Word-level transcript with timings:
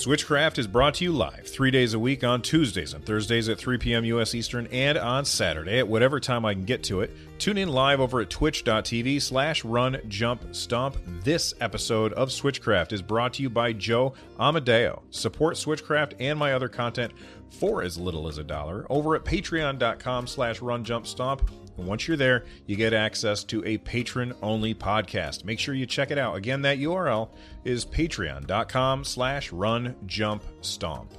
Switchcraft 0.00 0.56
is 0.56 0.66
brought 0.66 0.94
to 0.94 1.04
you 1.04 1.12
live 1.12 1.46
three 1.46 1.70
days 1.70 1.92
a 1.92 1.98
week 1.98 2.24
on 2.24 2.40
Tuesdays 2.40 2.94
and 2.94 3.04
Thursdays 3.04 3.50
at 3.50 3.58
3 3.58 3.76
p.m. 3.76 4.02
U.S. 4.06 4.34
Eastern 4.34 4.66
and 4.68 4.96
on 4.96 5.26
Saturday 5.26 5.78
at 5.78 5.86
whatever 5.86 6.18
time 6.18 6.46
I 6.46 6.54
can 6.54 6.64
get 6.64 6.82
to 6.84 7.02
it. 7.02 7.14
Tune 7.38 7.58
in 7.58 7.68
live 7.68 8.00
over 8.00 8.22
at 8.22 8.30
twitch.tv 8.30 9.20
slash 9.20 9.62
run 9.62 10.00
jump 10.08 10.54
stomp. 10.54 10.96
This 11.22 11.52
episode 11.60 12.14
of 12.14 12.30
Switchcraft 12.30 12.94
is 12.94 13.02
brought 13.02 13.34
to 13.34 13.42
you 13.42 13.50
by 13.50 13.74
Joe 13.74 14.14
Amadeo. 14.38 15.02
Support 15.10 15.56
Switchcraft 15.56 16.14
and 16.18 16.38
my 16.38 16.54
other 16.54 16.70
content 16.70 17.12
for 17.50 17.82
as 17.82 17.98
little 17.98 18.26
as 18.26 18.38
a 18.38 18.44
dollar 18.44 18.86
over 18.88 19.16
at 19.16 19.24
patreon.com 19.24 20.26
slash 20.26 20.62
run 20.62 20.82
jump 20.82 21.06
stomp. 21.06 21.50
And 21.76 21.86
once 21.86 22.06
you're 22.06 22.16
there, 22.16 22.44
you 22.66 22.76
get 22.76 22.92
access 22.92 23.44
to 23.44 23.64
a 23.64 23.78
patron 23.78 24.34
only 24.42 24.74
podcast. 24.74 25.44
Make 25.44 25.58
sure 25.58 25.74
you 25.74 25.86
check 25.86 26.10
it 26.10 26.18
out. 26.18 26.36
Again, 26.36 26.62
that 26.62 26.78
URL 26.78 27.30
is 27.64 27.84
patreon.com 27.86 29.04
slash 29.04 29.52
run 29.52 29.96
jump 30.06 30.42
stomp. 30.60 31.12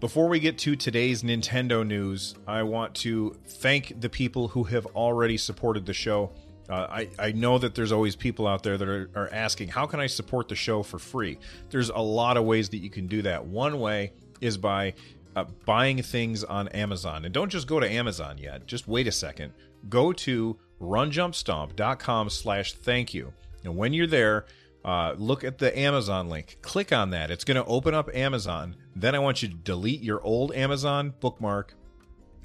Before 0.00 0.28
we 0.28 0.38
get 0.38 0.58
to 0.58 0.76
today's 0.76 1.22
Nintendo 1.22 1.86
news, 1.86 2.34
I 2.46 2.62
want 2.62 2.94
to 2.96 3.36
thank 3.46 3.98
the 4.00 4.10
people 4.10 4.48
who 4.48 4.64
have 4.64 4.84
already 4.94 5.38
supported 5.38 5.86
the 5.86 5.94
show. 5.94 6.30
Uh, 6.68 6.86
I, 6.90 7.08
I 7.18 7.32
know 7.32 7.58
that 7.58 7.74
there's 7.74 7.92
always 7.92 8.14
people 8.14 8.46
out 8.46 8.62
there 8.62 8.76
that 8.76 8.88
are, 8.88 9.08
are 9.14 9.30
asking, 9.32 9.68
how 9.68 9.86
can 9.86 10.00
I 10.00 10.06
support 10.06 10.48
the 10.48 10.56
show 10.56 10.82
for 10.82 10.98
free? 10.98 11.38
There's 11.70 11.88
a 11.88 11.98
lot 11.98 12.36
of 12.36 12.44
ways 12.44 12.68
that 12.70 12.78
you 12.78 12.90
can 12.90 13.06
do 13.06 13.22
that. 13.22 13.46
One 13.46 13.80
way 13.80 14.12
is 14.42 14.58
by 14.58 14.92
uh, 15.36 15.44
buying 15.64 16.02
things 16.02 16.44
on 16.44 16.68
Amazon. 16.68 17.24
And 17.24 17.32
don't 17.32 17.48
just 17.48 17.66
go 17.66 17.80
to 17.80 17.90
Amazon 17.90 18.38
yet. 18.38 18.66
Just 18.66 18.86
wait 18.86 19.06
a 19.06 19.12
second. 19.12 19.52
Go 19.88 20.12
to 20.12 20.58
runjumpstomp.com 20.80 22.30
slash 22.30 22.72
thank 22.74 23.14
you. 23.14 23.32
And 23.64 23.76
when 23.76 23.92
you're 23.92 24.06
there, 24.06 24.46
uh, 24.84 25.14
look 25.16 25.44
at 25.44 25.58
the 25.58 25.76
Amazon 25.78 26.28
link. 26.28 26.58
Click 26.60 26.92
on 26.92 27.10
that. 27.10 27.30
It's 27.30 27.44
going 27.44 27.56
to 27.56 27.64
open 27.64 27.94
up 27.94 28.10
Amazon. 28.14 28.76
Then 28.94 29.14
I 29.14 29.18
want 29.18 29.42
you 29.42 29.48
to 29.48 29.54
delete 29.54 30.02
your 30.02 30.22
old 30.22 30.52
Amazon 30.52 31.14
bookmark 31.20 31.74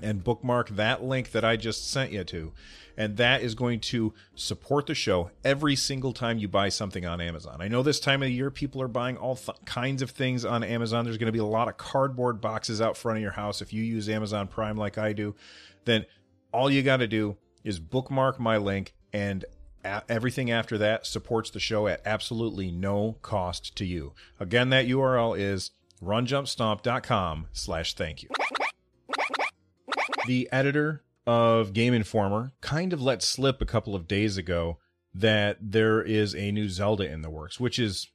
and 0.01 0.23
bookmark 0.23 0.69
that 0.69 1.03
link 1.03 1.31
that 1.31 1.43
I 1.43 1.57
just 1.57 1.91
sent 1.91 2.11
you 2.11 2.23
to. 2.23 2.53
And 2.95 3.17
that 3.17 3.41
is 3.41 3.55
going 3.55 3.79
to 3.81 4.13
support 4.35 4.85
the 4.85 4.95
show 4.95 5.31
every 5.43 5.75
single 5.75 6.11
time 6.11 6.37
you 6.37 6.47
buy 6.47 6.69
something 6.69 7.05
on 7.05 7.21
Amazon. 7.21 7.57
I 7.61 7.69
know 7.69 7.81
this 7.81 7.99
time 7.99 8.23
of 8.23 8.29
year 8.29 8.51
people 8.51 8.81
are 8.81 8.89
buying 8.89 9.15
all 9.15 9.37
th- 9.37 9.57
kinds 9.65 10.01
of 10.01 10.11
things 10.11 10.43
on 10.43 10.63
Amazon. 10.63 11.05
There's 11.05 11.17
going 11.17 11.27
to 11.27 11.33
be 11.33 11.39
a 11.39 11.45
lot 11.45 11.69
of 11.69 11.77
cardboard 11.77 12.41
boxes 12.41 12.81
out 12.81 12.97
front 12.97 13.17
of 13.17 13.21
your 13.21 13.31
house. 13.31 13.61
If 13.61 13.71
you 13.71 13.83
use 13.83 14.09
Amazon 14.09 14.47
Prime 14.47 14.77
like 14.77 14.97
I 14.97 15.13
do, 15.13 15.35
then 15.85 16.05
all 16.52 16.69
you 16.69 16.81
got 16.81 16.97
to 16.97 17.08
do 17.08 17.38
is 17.64 17.80
bookmark 17.80 18.39
my 18.39 18.58
link 18.58 18.94
and 19.14 19.45
everything 19.83 20.52
after 20.52 20.78
that 20.78 21.06
supports 21.06 21.50
the 21.50 21.59
show 21.59 21.88
at 21.88 22.02
absolutely 22.06 22.72
no 22.72 23.17
cost 23.22 23.75
to 23.78 23.86
you. 23.86 24.14
Again, 24.39 24.69
that 24.69 24.88
URL 24.88 25.38
is 25.38 25.72
runjumpstomp.com 26.03 27.47
slash 27.51 27.94
thank 27.96 28.23
you. 28.23 28.29
The 30.28 30.50
editor 30.51 31.03
of 31.25 31.73
Game 31.73 31.94
Informer 31.94 32.53
kind 32.62 32.94
of 32.94 33.02
let 33.02 33.22
slip 33.22 33.62
a 33.62 33.66
couple 33.66 33.96
of 33.96 34.07
days 34.07 34.38
ago 34.38 34.79
that 35.13 35.57
there 35.59 36.02
is 36.02 36.35
a 36.35 36.52
new 36.52 36.69
Zelda 36.69 37.12
in 37.12 37.22
the 37.22 37.29
works, 37.29 37.59
which 37.59 37.79
is 37.79 38.07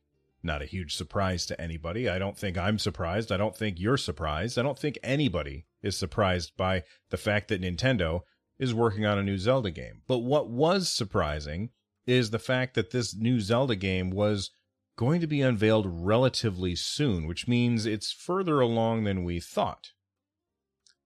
not 0.42 0.62
a 0.62 0.66
huge 0.66 0.94
surprise 0.94 1.46
to 1.46 1.60
anybody. 1.60 2.08
I 2.08 2.18
don't 2.18 2.36
think 2.36 2.58
I'm 2.58 2.78
surprised. 2.78 3.32
I 3.32 3.36
don't 3.36 3.56
think 3.56 3.80
you're 3.80 3.96
surprised. 3.96 4.58
I 4.58 4.62
don't 4.62 4.78
think 4.78 4.98
anybody 5.02 5.64
is 5.82 5.96
surprised 5.96 6.56
by 6.56 6.82
the 7.10 7.16
fact 7.16 7.48
that 7.48 7.62
Nintendo 7.62 8.22
is 8.58 8.74
working 8.74 9.04
on 9.04 9.18
a 9.18 9.22
new 9.22 9.38
Zelda 9.38 9.70
game. 9.70 10.02
But 10.06 10.18
what 10.18 10.48
was 10.48 10.88
surprising 10.88 11.70
is 12.06 12.30
the 12.30 12.38
fact 12.38 12.74
that 12.74 12.90
this 12.90 13.14
new 13.14 13.40
Zelda 13.40 13.76
game 13.76 14.10
was 14.10 14.50
going 14.96 15.20
to 15.20 15.26
be 15.26 15.40
unveiled 15.40 15.86
relatively 15.88 16.76
soon, 16.76 17.26
which 17.26 17.48
means 17.48 17.86
it's 17.86 18.12
further 18.12 18.60
along 18.60 19.04
than 19.04 19.24
we 19.24 19.40
thought. 19.40 19.90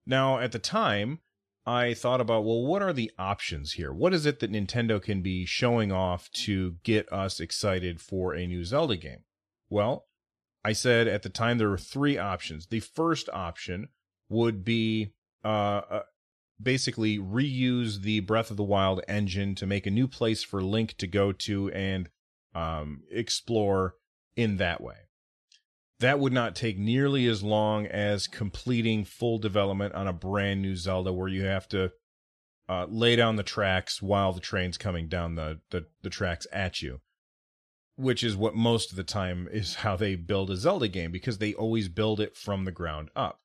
Now, 0.06 0.38
at 0.38 0.52
the 0.52 0.58
time, 0.58 1.20
I 1.66 1.94
thought 1.94 2.20
about, 2.20 2.44
well, 2.44 2.64
what 2.64 2.82
are 2.82 2.92
the 2.92 3.10
options 3.18 3.72
here? 3.72 3.92
What 3.92 4.14
is 4.14 4.24
it 4.24 4.40
that 4.40 4.52
Nintendo 4.52 5.02
can 5.02 5.20
be 5.20 5.44
showing 5.44 5.92
off 5.92 6.30
to 6.32 6.76
get 6.82 7.10
us 7.12 7.40
excited 7.40 8.00
for 8.00 8.34
a 8.34 8.46
new 8.46 8.64
Zelda 8.64 8.96
game? 8.96 9.24
Well, 9.68 10.06
I 10.64 10.72
said 10.72 11.08
at 11.08 11.22
the 11.22 11.28
time 11.28 11.58
there 11.58 11.68
were 11.68 11.78
three 11.78 12.16
options. 12.18 12.66
The 12.66 12.80
first 12.80 13.28
option 13.32 13.88
would 14.28 14.64
be 14.64 15.12
uh, 15.44 15.82
uh 15.90 16.02
basically 16.60 17.18
reuse 17.18 18.02
the 18.02 18.20
Breath 18.20 18.50
of 18.50 18.56
the 18.56 18.64
Wild 18.64 19.00
engine 19.08 19.54
to 19.56 19.66
make 19.66 19.86
a 19.86 19.90
new 19.90 20.08
place 20.08 20.42
for 20.42 20.62
Link 20.62 20.96
to 20.98 21.06
go 21.06 21.32
to 21.32 21.70
and 21.70 22.08
um, 22.54 23.02
explore 23.10 23.94
in 24.36 24.56
that 24.56 24.80
way. 24.80 24.96
That 26.00 26.20
would 26.20 26.32
not 26.32 26.54
take 26.54 26.78
nearly 26.78 27.26
as 27.26 27.42
long 27.42 27.86
as 27.86 28.28
completing 28.28 29.04
full 29.04 29.38
development 29.38 29.94
on 29.94 30.06
a 30.06 30.12
brand 30.12 30.62
new 30.62 30.76
Zelda 30.76 31.12
where 31.12 31.28
you 31.28 31.44
have 31.44 31.68
to 31.70 31.92
uh, 32.68 32.86
lay 32.88 33.16
down 33.16 33.36
the 33.36 33.42
tracks 33.42 34.00
while 34.00 34.32
the 34.32 34.40
train's 34.40 34.78
coming 34.78 35.08
down 35.08 35.34
the, 35.34 35.60
the, 35.70 35.86
the 36.02 36.10
tracks 36.10 36.46
at 36.52 36.82
you. 36.82 37.00
Which 37.96 38.22
is 38.22 38.36
what 38.36 38.54
most 38.54 38.90
of 38.90 38.96
the 38.96 39.02
time 39.02 39.48
is 39.50 39.76
how 39.76 39.96
they 39.96 40.14
build 40.14 40.50
a 40.50 40.56
Zelda 40.56 40.86
game 40.86 41.10
because 41.10 41.38
they 41.38 41.54
always 41.54 41.88
build 41.88 42.20
it 42.20 42.36
from 42.36 42.64
the 42.64 42.70
ground 42.70 43.10
up. 43.16 43.40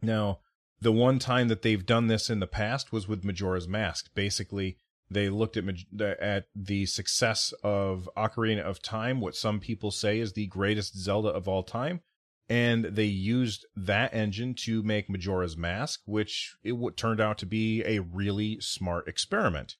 Now, 0.00 0.38
the 0.80 0.92
one 0.92 1.18
time 1.18 1.48
that 1.48 1.62
they've 1.62 1.84
done 1.84 2.06
this 2.06 2.30
in 2.30 2.40
the 2.40 2.46
past 2.46 2.92
was 2.92 3.08
with 3.08 3.24
Majora's 3.24 3.68
Mask. 3.68 4.10
Basically, 4.14 4.78
they 5.10 5.28
looked 5.28 5.56
at 5.56 5.64
at 6.00 6.46
the 6.54 6.86
success 6.86 7.52
of 7.62 8.08
Ocarina 8.16 8.60
of 8.60 8.82
Time, 8.82 9.20
what 9.20 9.34
some 9.34 9.58
people 9.58 9.90
say 9.90 10.20
is 10.20 10.32
the 10.32 10.46
greatest 10.46 10.96
Zelda 10.96 11.28
of 11.28 11.48
all 11.48 11.62
time, 11.62 12.02
and 12.48 12.84
they 12.84 13.04
used 13.04 13.66
that 13.74 14.14
engine 14.14 14.54
to 14.64 14.82
make 14.82 15.08
Majora's 15.10 15.56
Mask, 15.56 16.00
which 16.04 16.56
it 16.62 16.74
turned 16.96 17.20
out 17.20 17.38
to 17.38 17.46
be 17.46 17.82
a 17.84 18.00
really 18.00 18.60
smart 18.60 19.08
experiment. 19.08 19.76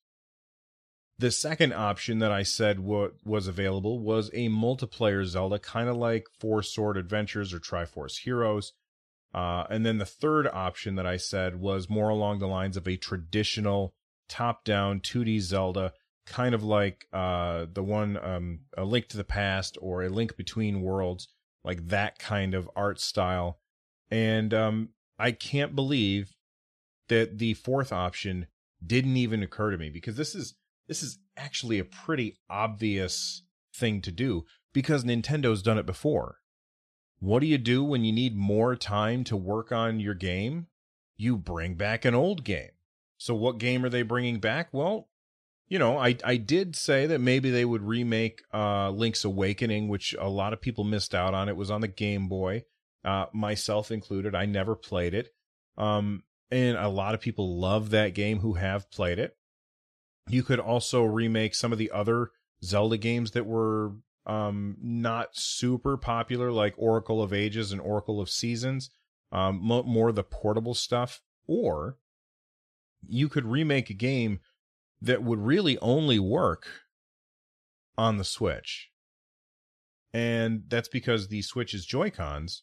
The 1.19 1.31
second 1.31 1.72
option 1.72 2.20
that 2.20 2.31
I 2.31 2.44
said 2.44 2.78
was 2.81 3.48
available 3.48 3.98
was 3.98 4.31
a 4.32 4.48
multiplayer 4.48 5.25
Zelda, 5.25 5.58
kind 5.58 5.88
of 5.88 5.97
like 5.97 6.26
Four 6.38 6.62
Sword 6.62 6.97
Adventures 6.97 7.53
or 7.53 7.58
Triforce 7.58 8.19
Heroes, 8.20 8.72
uh, 9.34 9.65
and 9.69 9.84
then 9.84 9.99
the 9.99 10.06
third 10.06 10.47
option 10.47 10.97
that 10.97 11.06
I 11.06 11.16
said 11.16 11.61
was 11.61 11.91
more 11.91 12.09
along 12.09 12.39
the 12.39 12.49
lines 12.49 12.77
of 12.77 12.89
a 12.89 12.97
traditional 12.97 13.94
top 14.28 14.65
down 14.65 15.00
2D 15.00 15.41
Zelda, 15.41 15.93
kind 16.27 16.55
of 16.55 16.62
like 16.62 17.06
uh, 17.12 17.67
the 17.72 17.83
one 17.83 18.17
um, 18.22 18.61
A 18.77 18.84
Link 18.84 19.09
to 19.09 19.17
the 19.17 19.25
Past 19.25 19.77
or 19.81 20.03
A 20.03 20.09
Link 20.09 20.37
Between 20.37 20.83
Worlds, 20.83 21.28
like 21.65 21.88
that 21.88 22.19
kind 22.19 22.55
of 22.55 22.71
art 22.75 23.00
style. 23.00 23.59
And 24.11 24.55
um, 24.55 24.91
I 25.19 25.33
can't 25.33 25.75
believe 25.75 26.34
that 27.09 27.38
the 27.38 27.55
fourth 27.55 27.93
option 27.93 28.47
didn't 28.84 29.17
even 29.17 29.43
occur 29.43 29.71
to 29.71 29.78
me 29.78 29.91
because 29.91 30.17
this 30.17 30.34
is 30.34 30.55
this 30.87 31.03
is 31.03 31.19
actually 31.37 31.78
a 31.78 31.84
pretty 31.84 32.38
obvious 32.49 33.43
thing 33.75 34.00
to 34.00 34.11
do 34.11 34.44
because 34.73 35.05
Nintendo's 35.05 35.62
done 35.62 35.79
it 35.79 35.87
before. 35.87 36.38
What 37.20 37.41
do 37.41 37.47
you 37.47 37.59
do 37.59 37.82
when 37.82 38.05
you 38.05 38.12
need 38.12 38.37
more 38.37 38.76
time 38.76 39.25
to 39.25 39.37
work 39.37 39.73
on 39.73 40.00
your 40.00 40.15
game? 40.15 40.69
You 41.17 41.37
bring 41.37 41.75
back 41.75 42.05
an 42.05 42.15
old 42.15 42.44
game. 42.44 42.70
So 43.17 43.35
what 43.35 43.59
game 43.59 43.85
are 43.85 43.88
they 43.88 44.03
bringing 44.03 44.38
back? 44.38 44.69
Well, 44.73 45.09
you 45.69 45.79
know, 45.79 45.99
I 45.99 46.17
I 46.25 46.37
did 46.37 46.76
say 46.76 47.06
that 47.06 47.20
maybe 47.20 47.50
they 47.50 47.65
would 47.65 47.82
remake 47.82 48.43
uh 48.55 48.91
Link's 48.91 49.25
Awakening, 49.25 49.88
which 49.88 50.15
a 50.19 50.29
lot 50.29 50.53
of 50.53 50.61
people 50.61 50.85
missed 50.85 51.15
out 51.15 51.35
on. 51.35 51.49
It 51.49 51.56
was 51.56 51.70
on 51.70 51.81
the 51.81 51.88
Game 51.88 52.29
Boy, 52.29 52.65
uh 53.05 53.26
myself 53.32 53.91
included. 53.91 54.35
I 54.35 54.47
never 54.47 54.76
played 54.76 55.14
it. 55.14 55.35
Um 55.76 56.23
and 56.50 56.79
a 56.79 56.88
lot 56.88 57.14
of 57.14 57.21
people 57.21 57.59
love 57.59 57.91
that 57.91 58.14
game 58.14 58.38
who 58.38 58.55
have 58.55 58.91
played 58.91 59.19
it. 59.19 59.37
You 60.29 60.43
could 60.43 60.61
also 60.61 61.03
remake 61.03 61.55
some 61.55 61.73
of 61.73 61.79
the 61.79 61.91
other 61.91 62.31
Zelda 62.62 62.97
games 62.97 63.32
that 63.32 63.44
were 63.44 63.93
um, 64.28 64.76
not 64.80 65.34
super 65.34 65.96
popular 65.96 66.52
like 66.52 66.75
Oracle 66.76 67.22
of 67.22 67.32
Ages 67.32 67.72
and 67.72 67.80
Oracle 67.80 68.20
of 68.20 68.30
Seasons, 68.30 68.90
um, 69.32 69.58
more 69.60 70.12
the 70.12 70.22
portable 70.22 70.75
stuff. 70.75 71.22
Or 71.46 71.96
you 73.06 73.28
could 73.28 73.46
remake 73.46 73.88
a 73.90 73.94
game 73.94 74.40
that 75.00 75.22
would 75.22 75.38
really 75.38 75.78
only 75.78 76.19
work 76.19 76.66
on 77.96 78.19
the 78.19 78.25
Switch. 78.25 78.90
And 80.12 80.64
that's 80.69 80.88
because 80.88 81.28
the 81.28 81.42
Switch's 81.42 81.86
Joy-Cons 81.86 82.62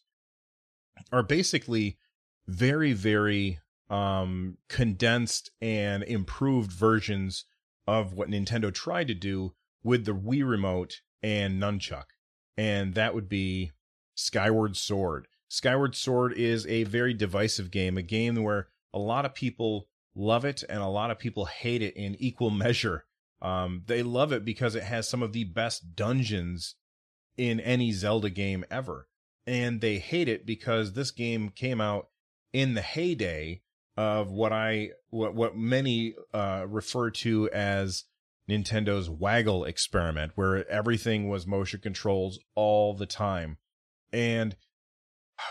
are 1.12 1.22
basically 1.22 1.98
very, 2.46 2.92
very 2.92 3.58
um, 3.90 4.58
condensed 4.68 5.50
and 5.60 6.02
improved 6.04 6.72
versions 6.72 7.44
of 7.86 8.12
what 8.12 8.28
Nintendo 8.28 8.72
tried 8.72 9.08
to 9.08 9.14
do 9.14 9.54
with 9.82 10.04
the 10.04 10.14
Wii 10.14 10.48
Remote 10.48 11.00
and 11.26 11.60
Nunchuck. 11.60 12.04
And 12.56 12.94
that 12.94 13.12
would 13.12 13.28
be 13.28 13.72
Skyward 14.14 14.76
Sword. 14.76 15.26
Skyward 15.48 15.96
Sword 15.96 16.32
is 16.32 16.64
a 16.68 16.84
very 16.84 17.14
divisive 17.14 17.72
game, 17.72 17.98
a 17.98 18.02
game 18.02 18.36
where 18.44 18.68
a 18.94 19.00
lot 19.00 19.24
of 19.24 19.34
people 19.34 19.88
love 20.14 20.44
it 20.44 20.62
and 20.68 20.78
a 20.78 20.86
lot 20.86 21.10
of 21.10 21.18
people 21.18 21.46
hate 21.46 21.82
it 21.82 21.96
in 21.96 22.14
equal 22.20 22.50
measure. 22.64 23.04
Um, 23.42 23.82
they 23.86 24.04
love 24.04 24.32
it 24.32 24.44
because 24.44 24.76
it 24.76 24.84
has 24.84 25.08
some 25.08 25.22
of 25.22 25.32
the 25.32 25.44
best 25.44 25.96
dungeons 25.96 26.76
in 27.36 27.58
any 27.58 27.90
Zelda 27.90 28.30
game 28.30 28.64
ever. 28.70 29.08
And 29.48 29.80
they 29.80 29.98
hate 29.98 30.28
it 30.28 30.46
because 30.46 30.92
this 30.92 31.10
game 31.10 31.48
came 31.48 31.80
out 31.80 32.08
in 32.52 32.74
the 32.74 32.82
heyday 32.82 33.62
of 33.96 34.30
what 34.30 34.52
I 34.52 34.90
what 35.10 35.34
what 35.34 35.56
many 35.56 36.14
uh, 36.32 36.66
refer 36.68 37.10
to 37.10 37.50
as 37.50 38.04
Nintendo's 38.48 39.10
waggle 39.10 39.64
experiment, 39.64 40.32
where 40.34 40.68
everything 40.70 41.28
was 41.28 41.46
motion 41.46 41.80
controls 41.80 42.38
all 42.54 42.94
the 42.94 43.06
time. 43.06 43.58
And 44.12 44.56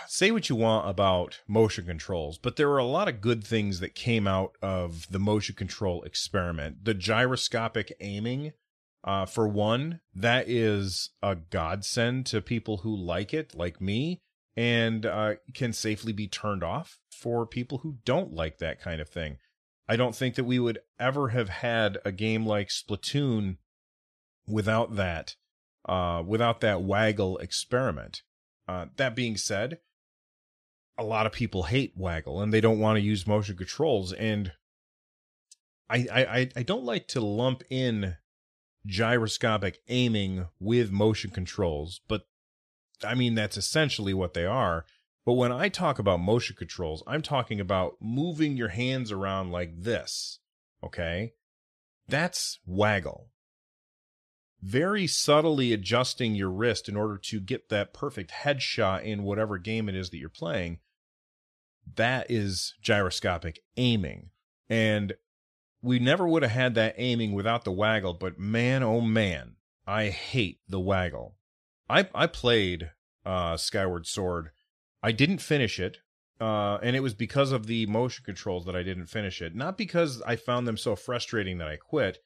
say 0.08 0.32
what 0.32 0.50
you 0.50 0.56
want 0.56 0.90
about 0.90 1.42
motion 1.48 1.86
controls, 1.86 2.38
but 2.38 2.56
there 2.56 2.70
were 2.70 2.78
a 2.78 2.86
lot 2.86 3.08
of 3.08 3.22
good 3.22 3.44
things 3.44 3.80
that 3.80 3.96
came 3.96 4.28
out 4.28 4.54
of 4.62 5.08
the 5.12 5.20
motion 5.20 5.56
control 5.56 6.04
experiment. 6.04 6.86
The 6.86 6.94
gyroscopic 6.94 7.94
aiming, 8.00 8.54
uh, 9.04 9.26
for 9.26 9.48
one, 9.48 10.00
that 10.14 10.50
is 10.50 11.12
a 11.22 11.36
godsend 11.36 12.26
to 12.28 12.42
people 12.42 12.78
who 12.78 12.96
like 12.96 13.34
it, 13.34 13.56
like 13.56 13.80
me, 13.80 14.22
and 14.56 15.06
uh, 15.06 15.36
can 15.54 15.74
safely 15.74 16.14
be 16.14 16.28
turned 16.28 16.64
off 16.64 16.98
for 17.12 17.46
people 17.46 17.80
who 17.80 17.98
don't 18.06 18.34
like 18.34 18.58
that 18.60 18.82
kind 18.82 19.02
of 19.02 19.10
thing. 19.10 19.38
I 19.88 19.96
don't 19.96 20.16
think 20.16 20.36
that 20.36 20.44
we 20.46 20.60
would 20.60 20.80
ever 21.00 21.30
have 21.30 21.50
had 21.50 21.98
a 22.04 22.12
game 22.12 22.46
like 22.46 22.70
Splatoon 22.70 23.58
without 24.48 24.96
that, 24.96 25.36
uh, 25.88 26.24
without 26.26 26.62
that 26.62 26.82
waggle 26.82 27.38
experiment. 27.38 28.22
Uh, 28.68 28.88
that 28.98 29.16
being 29.16 29.38
said, 29.38 29.80
a 30.98 31.04
lot 31.04 31.26
of 31.26 31.32
people 31.32 31.64
hate 31.64 31.94
waggle 31.96 32.42
and 32.42 32.54
they 32.54 32.62
don't 32.62 32.80
want 32.80 32.98
to 32.98 33.02
use 33.02 33.28
motion 33.28 33.56
controls. 33.56 34.12
And 34.14 34.54
I, 35.90 36.08
I, 36.12 36.50
I 36.56 36.64
don't 36.64 36.84
like 36.84 37.08
to 37.10 37.22
lump 37.22 37.64
in 37.70 38.16
gyroscopic 38.88 39.80
aiming 39.88 40.48
with 40.60 40.92
motion 40.92 41.32
controls, 41.32 42.02
but 42.08 42.28
I 43.04 43.14
mean, 43.14 43.36
that's 43.36 43.58
essentially 43.58 44.14
what 44.14 44.34
they 44.34 44.46
are. 44.46 44.86
But 45.26 45.34
when 45.34 45.52
I 45.52 45.70
talk 45.70 45.98
about 45.98 46.20
motion 46.20 46.56
controls, 46.56 47.04
I'm 47.08 47.22
talking 47.22 47.60
about 47.60 47.96
moving 48.00 48.58
your 48.58 48.70
hands 48.70 49.12
around 49.12 49.52
like 49.52 49.82
this. 49.82 50.40
Okay. 50.84 51.34
That's 52.08 52.60
waggle 52.66 53.30
very 54.66 55.06
subtly 55.06 55.72
adjusting 55.74 56.34
your 56.34 56.50
wrist 56.50 56.90
in 56.90 56.98
order 56.98 57.20
to 57.20 57.40
get 57.40 57.70
that 57.70 57.94
perfect 57.94 58.32
headshot 58.32 59.04
in 59.04 59.22
whatever 59.22 59.60
game 59.60 59.88
it 59.88 59.96
is 59.96 60.10
that 60.10 60.18
you're 60.18 60.28
playing. 60.28 60.80
That 61.96 62.32
is 62.32 62.74
gyroscopic 62.82 63.60
aiming. 63.78 64.32
And 64.68 65.14
we 65.84 66.00
never 66.00 66.28
would 66.28 66.42
have 66.42 66.52
had 66.52 66.74
that 66.76 66.96
aiming 66.98 67.34
without 67.34 67.64
the 67.64 67.72
waggle, 67.72 68.16
but 68.16 68.40
man, 68.40 68.82
oh 68.82 69.02
man, 69.02 69.58
I 69.86 70.10
hate 70.10 70.62
the 70.68 70.80
waggle. 70.80 71.36
I 71.88 72.10
I 72.16 72.26
played 72.26 72.90
uh, 73.24 73.58
Skyward 73.58 74.08
Sword. 74.08 74.50
I 75.06 75.12
didn't 75.12 75.38
finish 75.38 75.80
it, 75.80 76.00
uh, 76.42 76.80
and 76.82 76.96
it 76.96 77.02
was 77.02 77.14
because 77.14 77.52
of 77.52 77.68
the 77.68 77.86
motion 77.86 78.26
controls 78.26 78.66
that 78.66 78.76
I 78.76 78.82
didn't 78.82 79.06
finish 79.06 79.40
it. 79.40 79.56
Not 79.56 79.78
because 79.78 80.20
I 80.24 80.36
found 80.36 80.68
them 80.68 80.78
so 80.78 80.96
frustrating 80.96 81.60
that 81.60 81.68
I 81.68 81.76
quit, 81.76 82.24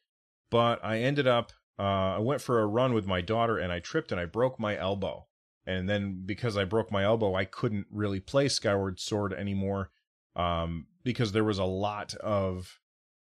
but 0.49 0.83
I 0.83 0.99
ended 0.99 1.27
up 1.27 1.51
uh, 1.77 2.15
I 2.15 2.19
went 2.19 2.41
for 2.41 2.61
a 2.61 2.67
run 2.67 2.93
with 2.93 3.05
my 3.05 3.19
daughter 3.19 3.57
and 3.57 3.71
I 3.71 3.79
tripped 3.79 4.13
and 4.13 4.19
I 4.19 4.25
broke 4.25 4.59
my 4.59 4.77
elbow. 4.77 5.27
And 5.65 5.89
then 5.89 6.23
because 6.25 6.57
I 6.57 6.63
broke 6.63 6.89
my 6.89 7.03
elbow, 7.03 7.35
I 7.35 7.45
couldn't 7.45 7.87
really 7.91 8.21
play 8.21 8.47
Skyward 8.47 8.99
Sword 8.99 9.33
anymore 9.33 9.91
um, 10.35 10.87
because 11.03 11.33
there 11.33 11.43
was 11.43 11.59
a 11.59 11.65
lot 11.65 12.15
of 12.15 12.79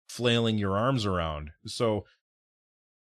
flailing 0.09 0.59
your 0.59 0.77
arms 0.77 1.05
around. 1.07 1.51
So 1.67 2.05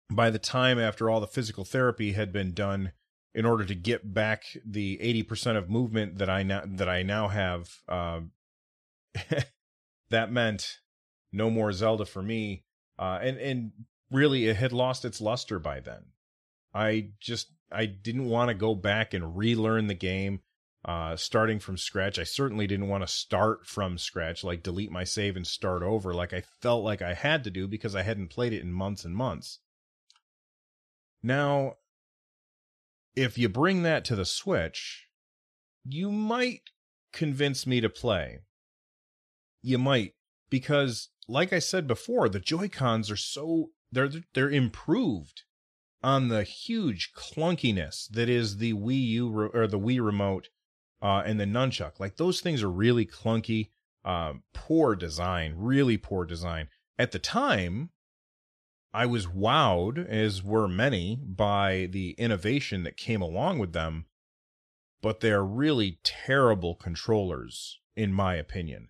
by 0.09 0.29
the 0.29 0.39
time 0.39 0.79
after 0.79 1.09
all 1.09 1.19
the 1.19 1.27
physical 1.27 1.65
therapy 1.65 2.13
had 2.13 2.31
been 2.31 2.53
done, 2.53 2.91
in 3.33 3.45
order 3.45 3.65
to 3.65 3.75
get 3.75 4.13
back 4.13 4.43
the 4.65 4.97
80% 4.97 5.57
of 5.57 5.69
movement 5.69 6.17
that 6.17 6.29
I 6.29 6.43
now 6.43 6.63
that 6.65 6.89
I 6.89 7.03
now 7.03 7.27
have, 7.27 7.69
uh, 7.87 8.21
that 10.09 10.31
meant 10.31 10.79
no 11.31 11.49
more 11.49 11.71
Zelda 11.71 12.05
for 12.05 12.21
me. 12.21 12.63
Uh, 12.97 13.19
and 13.21 13.37
and 13.37 13.71
really 14.11 14.47
it 14.47 14.55
had 14.55 14.71
lost 14.73 15.05
its 15.05 15.21
luster 15.21 15.59
by 15.59 15.79
then. 15.79 16.05
I 16.73 17.09
just 17.19 17.51
I 17.71 17.85
didn't 17.85 18.25
want 18.25 18.49
to 18.49 18.55
go 18.55 18.75
back 18.75 19.13
and 19.13 19.37
relearn 19.37 19.87
the 19.87 19.93
game 19.93 20.41
uh 20.85 21.15
starting 21.15 21.59
from 21.59 21.77
scratch. 21.77 22.17
I 22.17 22.23
certainly 22.23 22.67
didn't 22.67 22.87
want 22.87 23.03
to 23.03 23.07
start 23.07 23.65
from 23.65 23.97
scratch 23.97 24.43
like 24.43 24.63
delete 24.63 24.91
my 24.91 25.03
save 25.03 25.35
and 25.35 25.45
start 25.45 25.83
over 25.83 26.13
like 26.13 26.33
I 26.33 26.41
felt 26.61 26.83
like 26.83 27.01
I 27.01 27.13
had 27.13 27.43
to 27.43 27.51
do 27.51 27.67
because 27.67 27.95
I 27.95 28.03
hadn't 28.03 28.29
played 28.29 28.53
it 28.53 28.61
in 28.61 28.71
months 28.71 29.05
and 29.05 29.15
months. 29.15 29.59
Now 31.21 31.75
if 33.17 33.37
you 33.37 33.49
bring 33.49 33.81
that 33.81 34.05
to 34.05 34.15
the 34.15 34.25
Switch, 34.25 35.07
you 35.83 36.11
might 36.11 36.69
convince 37.11 37.65
me 37.65 37.81
to 37.81 37.89
play. 37.89 38.39
You 39.61 39.79
might 39.79 40.13
because 40.49 41.09
like 41.27 41.51
I 41.51 41.59
said 41.59 41.87
before, 41.87 42.29
the 42.29 42.39
Joy-Cons 42.39 43.11
are 43.11 43.17
so 43.17 43.71
they're 43.91 44.11
they're 44.33 44.51
improved 44.51 45.43
on 46.03 46.27
the 46.27 46.43
huge 46.43 47.11
clunkiness 47.13 48.07
that 48.09 48.29
is 48.29 48.57
the 48.57 48.73
Wii 48.73 49.07
U 49.07 49.29
re- 49.29 49.49
or 49.51 49.67
the 49.67 49.79
Wii 49.79 50.03
remote 50.05 50.49
uh, 51.01 51.23
and 51.25 51.39
the 51.39 51.45
nunchuck. 51.45 51.99
Like 51.99 52.17
those 52.17 52.39
things 52.39 52.61
are 52.61 52.69
really 52.69 53.05
clunky, 53.05 53.69
um, 54.05 54.43
poor 54.53 54.95
design, 54.95 55.55
really 55.57 55.97
poor 55.97 56.23
design. 56.25 56.69
At 56.99 57.11
the 57.11 57.19
time, 57.19 57.89
I 58.97 59.05
was 59.05 59.27
wowed, 59.27 60.03
as 60.09 60.41
were 60.41 60.67
many, 60.67 61.17
by 61.17 61.87
the 61.91 62.15
innovation 62.17 62.81
that 62.81 62.97
came 62.97 63.21
along 63.21 63.59
with 63.59 63.71
them, 63.71 64.07
but 65.03 65.19
they're 65.19 65.43
really 65.45 65.99
terrible 66.03 66.73
controllers, 66.73 67.79
in 67.95 68.11
my 68.11 68.33
opinion. 68.33 68.89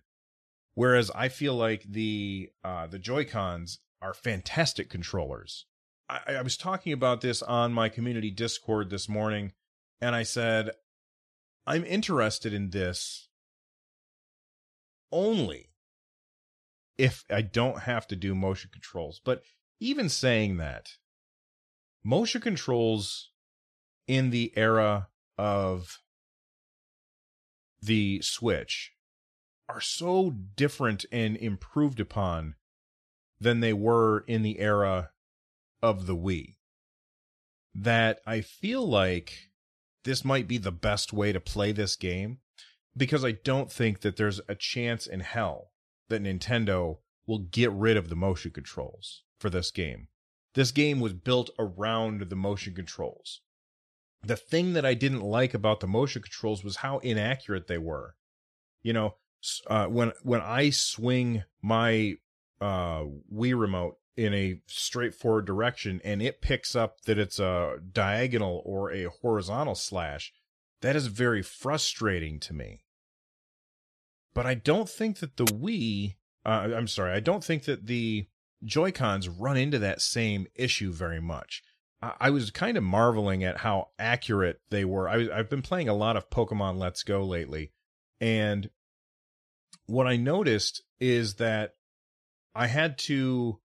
Whereas 0.72 1.10
I 1.14 1.28
feel 1.28 1.54
like 1.56 1.82
the 1.82 2.48
uh, 2.64 2.86
the 2.86 2.98
Joy 2.98 3.26
Cons 3.26 3.80
are 4.00 4.14
fantastic 4.14 4.88
controllers. 4.88 5.66
I, 6.08 6.36
I 6.36 6.42
was 6.42 6.56
talking 6.56 6.94
about 6.94 7.20
this 7.20 7.42
on 7.42 7.74
my 7.74 7.90
community 7.90 8.30
Discord 8.30 8.88
this 8.88 9.10
morning, 9.10 9.52
and 10.00 10.14
I 10.14 10.22
said, 10.22 10.70
I'm 11.66 11.84
interested 11.84 12.54
in 12.54 12.70
this 12.70 13.28
only 15.12 15.68
if 16.96 17.26
I 17.28 17.42
don't 17.42 17.80
have 17.80 18.06
to 18.06 18.16
do 18.16 18.34
motion 18.34 18.70
controls. 18.72 19.20
But 19.22 19.42
even 19.80 20.08
saying 20.08 20.56
that, 20.58 20.96
motion 22.02 22.40
controls 22.40 23.30
in 24.06 24.30
the 24.30 24.52
era 24.56 25.08
of 25.36 25.98
the 27.80 28.20
Switch 28.22 28.92
are 29.68 29.80
so 29.80 30.30
different 30.30 31.04
and 31.12 31.36
improved 31.36 32.00
upon 32.00 32.54
than 33.40 33.60
they 33.60 33.72
were 33.72 34.24
in 34.26 34.42
the 34.42 34.58
era 34.58 35.10
of 35.82 36.06
the 36.06 36.16
Wii. 36.16 36.56
That 37.74 38.20
I 38.26 38.40
feel 38.40 38.86
like 38.86 39.50
this 40.04 40.24
might 40.24 40.48
be 40.48 40.58
the 40.58 40.72
best 40.72 41.12
way 41.12 41.32
to 41.32 41.40
play 41.40 41.70
this 41.70 41.94
game 41.94 42.38
because 42.96 43.24
I 43.24 43.32
don't 43.32 43.70
think 43.70 44.00
that 44.00 44.16
there's 44.16 44.40
a 44.48 44.54
chance 44.54 45.06
in 45.06 45.20
hell 45.20 45.70
that 46.08 46.22
Nintendo 46.22 46.98
will 47.28 47.38
get 47.38 47.70
rid 47.70 47.96
of 47.96 48.08
the 48.08 48.16
motion 48.16 48.50
controls 48.50 49.22
for 49.38 49.50
this 49.50 49.70
game. 49.70 50.08
This 50.54 50.72
game 50.72 50.98
was 50.98 51.12
built 51.12 51.50
around 51.58 52.22
the 52.22 52.34
motion 52.34 52.74
controls. 52.74 53.42
The 54.24 54.34
thing 54.36 54.72
that 54.72 54.84
I 54.84 54.94
didn't 54.94 55.20
like 55.20 55.54
about 55.54 55.78
the 55.78 55.86
motion 55.86 56.22
controls 56.22 56.64
was 56.64 56.76
how 56.76 56.98
inaccurate 56.98 57.68
they 57.68 57.78
were. 57.78 58.16
You 58.82 58.94
know, 58.94 59.14
uh, 59.68 59.86
when 59.86 60.12
when 60.22 60.40
I 60.40 60.70
swing 60.70 61.44
my 61.62 62.14
uh, 62.60 63.04
Wii 63.32 63.56
remote 63.56 63.98
in 64.16 64.34
a 64.34 64.60
straightforward 64.66 65.46
direction 65.46 66.00
and 66.02 66.20
it 66.20 66.40
picks 66.40 66.74
up 66.74 67.02
that 67.02 67.18
it's 67.18 67.38
a 67.38 67.76
diagonal 67.92 68.62
or 68.64 68.90
a 68.90 69.04
horizontal 69.04 69.76
slash, 69.76 70.32
that 70.80 70.96
is 70.96 71.06
very 71.06 71.42
frustrating 71.42 72.40
to 72.40 72.52
me. 72.52 72.82
But 74.34 74.46
I 74.46 74.54
don't 74.54 74.88
think 74.88 75.18
that 75.18 75.36
the 75.36 75.44
Wii, 75.44 76.16
uh, 76.48 76.74
I'm 76.74 76.88
sorry, 76.88 77.12
I 77.12 77.20
don't 77.20 77.44
think 77.44 77.64
that 77.64 77.86
the 77.86 78.26
Joy 78.64 78.90
Cons 78.90 79.28
run 79.28 79.58
into 79.58 79.78
that 79.80 80.00
same 80.00 80.46
issue 80.54 80.92
very 80.92 81.20
much. 81.20 81.62
I, 82.00 82.14
I 82.20 82.30
was 82.30 82.50
kind 82.50 82.78
of 82.78 82.84
marveling 82.84 83.44
at 83.44 83.58
how 83.58 83.88
accurate 83.98 84.62
they 84.70 84.86
were. 84.86 85.08
I, 85.10 85.28
I've 85.30 85.50
been 85.50 85.60
playing 85.60 85.90
a 85.90 85.94
lot 85.94 86.16
of 86.16 86.30
Pokemon 86.30 86.78
Let's 86.78 87.02
Go 87.02 87.22
lately, 87.22 87.72
and 88.18 88.70
what 89.84 90.06
I 90.06 90.16
noticed 90.16 90.82
is 91.00 91.34
that 91.34 91.74
I 92.54 92.66
had 92.66 92.96
to 92.98 93.60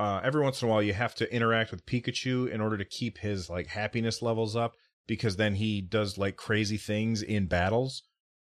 uh, 0.00 0.20
every 0.24 0.42
once 0.42 0.60
in 0.60 0.68
a 0.68 0.70
while 0.72 0.82
you 0.82 0.92
have 0.92 1.14
to 1.16 1.32
interact 1.32 1.70
with 1.70 1.86
Pikachu 1.86 2.50
in 2.50 2.60
order 2.60 2.76
to 2.76 2.84
keep 2.84 3.18
his 3.18 3.48
like 3.48 3.68
happiness 3.68 4.22
levels 4.22 4.56
up 4.56 4.74
because 5.06 5.36
then 5.36 5.54
he 5.54 5.80
does 5.80 6.18
like 6.18 6.36
crazy 6.36 6.78
things 6.78 7.22
in 7.22 7.46
battles 7.46 8.02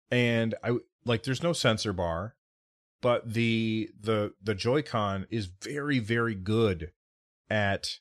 and 0.09 0.55
I 0.63 0.77
like 1.05 1.23
there's 1.23 1.43
no 1.43 1.51
sensor 1.51 1.91
bar 1.91 2.35
but 3.03 3.33
the 3.33 3.91
the 3.99 4.33
the 4.41 4.55
Joy-Con 4.55 5.27
is 5.29 5.45
very 5.45 5.99
very 5.99 6.33
good 6.33 6.91
at 7.49 7.99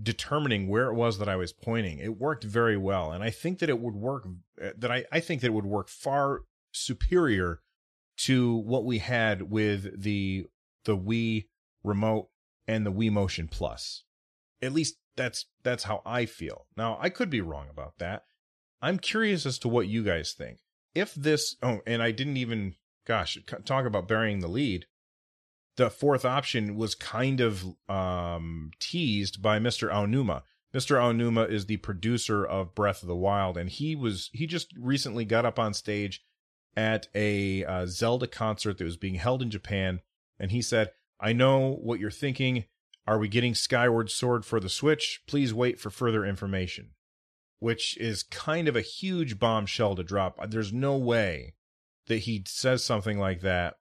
determining 0.00 0.68
where 0.68 0.86
it 0.86 0.94
was 0.94 1.18
that 1.18 1.28
I 1.28 1.36
was 1.36 1.52
pointing. 1.52 1.98
It 1.98 2.16
worked 2.16 2.44
very 2.44 2.78
well 2.78 3.12
and 3.12 3.22
I 3.22 3.28
think 3.30 3.58
that 3.58 3.68
it 3.68 3.80
would 3.80 3.96
work 3.96 4.26
uh, 4.62 4.70
that 4.78 4.90
I 4.90 5.04
I 5.12 5.20
think 5.20 5.42
that 5.42 5.48
it 5.48 5.52
would 5.54 5.66
work 5.66 5.88
far 5.88 6.42
superior 6.72 7.60
to 8.18 8.54
what 8.56 8.84
we 8.84 8.98
had 8.98 9.50
with 9.50 10.00
the 10.00 10.46
the 10.84 10.96
Wii 10.96 11.46
remote 11.82 12.28
and 12.66 12.86
the 12.86 12.92
Wii 12.92 13.10
Motion 13.10 13.48
Plus. 13.48 14.04
At 14.62 14.72
least 14.72 14.96
that's 15.16 15.46
that's 15.64 15.84
how 15.84 16.02
I 16.06 16.26
feel. 16.26 16.66
Now, 16.76 16.98
I 17.00 17.08
could 17.08 17.30
be 17.30 17.40
wrong 17.40 17.66
about 17.68 17.98
that. 17.98 18.24
I'm 18.80 18.98
curious 18.98 19.44
as 19.44 19.58
to 19.60 19.68
what 19.68 19.88
you 19.88 20.04
guys 20.04 20.32
think. 20.32 20.60
If 20.94 21.14
this 21.14 21.56
oh, 21.62 21.80
and 21.86 22.02
I 22.02 22.12
didn't 22.12 22.36
even 22.36 22.76
gosh, 23.06 23.38
talk 23.64 23.86
about 23.86 24.08
burying 24.08 24.40
the 24.40 24.48
lead. 24.48 24.86
The 25.76 25.90
fourth 25.90 26.24
option 26.24 26.76
was 26.76 26.94
kind 26.94 27.40
of 27.40 27.64
um, 27.88 28.70
teased 28.80 29.40
by 29.40 29.58
Mr. 29.58 29.90
Aonuma. 29.90 30.42
Mr. 30.74 30.96
Aonuma 30.96 31.50
is 31.50 31.66
the 31.66 31.78
producer 31.78 32.44
of 32.44 32.74
Breath 32.74 33.02
of 33.02 33.08
the 33.08 33.16
Wild, 33.16 33.56
and 33.56 33.70
he 33.70 33.96
was 33.96 34.30
he 34.32 34.46
just 34.46 34.72
recently 34.78 35.24
got 35.24 35.44
up 35.44 35.58
on 35.58 35.74
stage 35.74 36.22
at 36.76 37.08
a 37.14 37.64
uh, 37.64 37.86
Zelda 37.86 38.26
concert 38.26 38.78
that 38.78 38.84
was 38.84 38.96
being 38.96 39.16
held 39.16 39.42
in 39.42 39.50
Japan, 39.50 40.00
and 40.38 40.52
he 40.52 40.62
said, 40.62 40.92
I 41.18 41.32
know 41.32 41.78
what 41.82 41.98
you're 41.98 42.10
thinking. 42.10 42.64
Are 43.06 43.18
we 43.18 43.28
getting 43.28 43.54
Skyward 43.54 44.10
Sword 44.10 44.44
for 44.44 44.60
the 44.60 44.68
Switch? 44.68 45.22
Please 45.26 45.52
wait 45.52 45.80
for 45.80 45.90
further 45.90 46.24
information. 46.24 46.90
Which 47.58 47.96
is 47.98 48.22
kind 48.22 48.68
of 48.68 48.76
a 48.76 48.80
huge 48.80 49.38
bombshell 49.38 49.96
to 49.96 50.02
drop. 50.02 50.38
There's 50.50 50.72
no 50.72 50.96
way 50.96 51.54
that 52.10 52.18
he 52.18 52.42
says 52.46 52.84
something 52.84 53.18
like 53.18 53.40
that 53.40 53.76